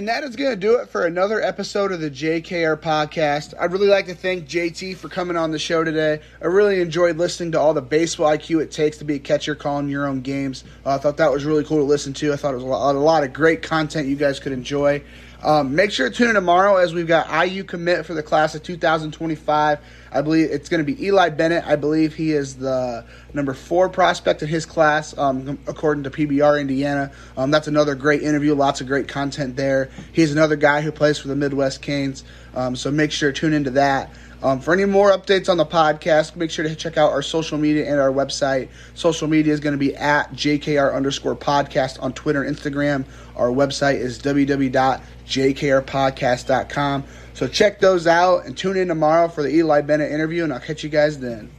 And 0.00 0.08
that 0.08 0.24
is 0.24 0.34
going 0.34 0.48
to 0.48 0.56
do 0.56 0.76
it 0.76 0.88
for 0.88 1.04
another 1.04 1.42
episode 1.42 1.92
of 1.92 2.00
the 2.00 2.10
JKR 2.10 2.80
podcast. 2.80 3.52
I'd 3.60 3.70
really 3.70 3.88
like 3.88 4.06
to 4.06 4.14
thank 4.14 4.48
JT 4.48 4.96
for 4.96 5.10
coming 5.10 5.36
on 5.36 5.50
the 5.50 5.58
show 5.58 5.84
today. 5.84 6.22
I 6.40 6.46
really 6.46 6.80
enjoyed 6.80 7.18
listening 7.18 7.52
to 7.52 7.60
all 7.60 7.74
the 7.74 7.82
baseball 7.82 8.30
IQ 8.30 8.62
it 8.62 8.70
takes 8.70 8.96
to 8.96 9.04
be 9.04 9.16
a 9.16 9.18
catcher 9.18 9.54
calling 9.54 9.90
your 9.90 10.06
own 10.06 10.22
games. 10.22 10.64
Uh, 10.86 10.94
I 10.94 10.96
thought 10.96 11.18
that 11.18 11.30
was 11.30 11.44
really 11.44 11.64
cool 11.64 11.76
to 11.76 11.84
listen 11.84 12.14
to. 12.14 12.32
I 12.32 12.36
thought 12.36 12.52
it 12.52 12.56
was 12.56 12.64
a 12.64 12.66
lot, 12.66 12.96
a 12.96 12.98
lot 12.98 13.24
of 13.24 13.34
great 13.34 13.60
content 13.60 14.08
you 14.08 14.16
guys 14.16 14.40
could 14.40 14.52
enjoy. 14.52 15.02
Um, 15.42 15.74
make 15.74 15.90
sure 15.90 16.08
to 16.08 16.16
tune 16.16 16.28
in 16.28 16.34
tomorrow 16.34 16.76
as 16.76 16.94
we've 16.94 17.06
got 17.06 17.28
IU 17.46 17.62
commit 17.62 18.06
for 18.06 18.14
the 18.14 18.22
class 18.22 18.54
of 18.54 18.62
2025. 18.62 19.80
I 20.12 20.22
believe 20.22 20.50
it's 20.50 20.68
going 20.68 20.84
to 20.84 20.92
be 20.92 21.06
Eli 21.06 21.30
Bennett. 21.30 21.64
I 21.66 21.76
believe 21.76 22.14
he 22.14 22.32
is 22.32 22.56
the 22.56 23.04
number 23.32 23.54
four 23.54 23.88
prospect 23.88 24.42
in 24.42 24.48
his 24.48 24.66
class, 24.66 25.16
um, 25.16 25.58
according 25.66 26.04
to 26.04 26.10
PBR 26.10 26.60
Indiana. 26.60 27.12
Um, 27.36 27.50
that's 27.50 27.68
another 27.68 27.94
great 27.94 28.22
interview. 28.22 28.54
Lots 28.54 28.80
of 28.80 28.86
great 28.86 29.08
content 29.08 29.56
there. 29.56 29.90
He's 30.12 30.32
another 30.32 30.56
guy 30.56 30.80
who 30.80 30.92
plays 30.92 31.18
for 31.18 31.28
the 31.28 31.36
Midwest 31.36 31.82
Canes. 31.82 32.24
Um, 32.54 32.76
so 32.76 32.90
make 32.90 33.12
sure 33.12 33.32
to 33.32 33.40
tune 33.40 33.52
into 33.52 33.70
that. 33.70 34.10
Um, 34.42 34.60
for 34.60 34.72
any 34.72 34.86
more 34.86 35.10
updates 35.10 35.50
on 35.50 35.58
the 35.58 35.66
podcast, 35.66 36.34
make 36.34 36.50
sure 36.50 36.66
to 36.66 36.74
check 36.74 36.96
out 36.96 37.12
our 37.12 37.20
social 37.20 37.58
media 37.58 37.90
and 37.90 38.00
our 38.00 38.10
website. 38.10 38.70
Social 38.94 39.28
media 39.28 39.52
is 39.52 39.60
going 39.60 39.74
to 39.74 39.78
be 39.78 39.94
at 39.94 40.32
JKR 40.32 40.94
underscore 40.94 41.36
podcast 41.36 42.02
on 42.02 42.14
Twitter 42.14 42.42
and 42.42 42.56
Instagram. 42.56 43.04
Our 43.36 43.48
website 43.48 43.96
is 43.96 44.18
www.jkrpodcast.com. 44.18 47.04
So 47.34 47.48
check 47.48 47.80
those 47.80 48.06
out 48.06 48.44
and 48.46 48.56
tune 48.56 48.76
in 48.76 48.88
tomorrow 48.88 49.28
for 49.28 49.42
the 49.42 49.50
Eli 49.50 49.80
Bennett 49.80 50.12
interview, 50.12 50.44
and 50.44 50.52
I'll 50.52 50.60
catch 50.60 50.82
you 50.82 50.90
guys 50.90 51.18
then. 51.18 51.50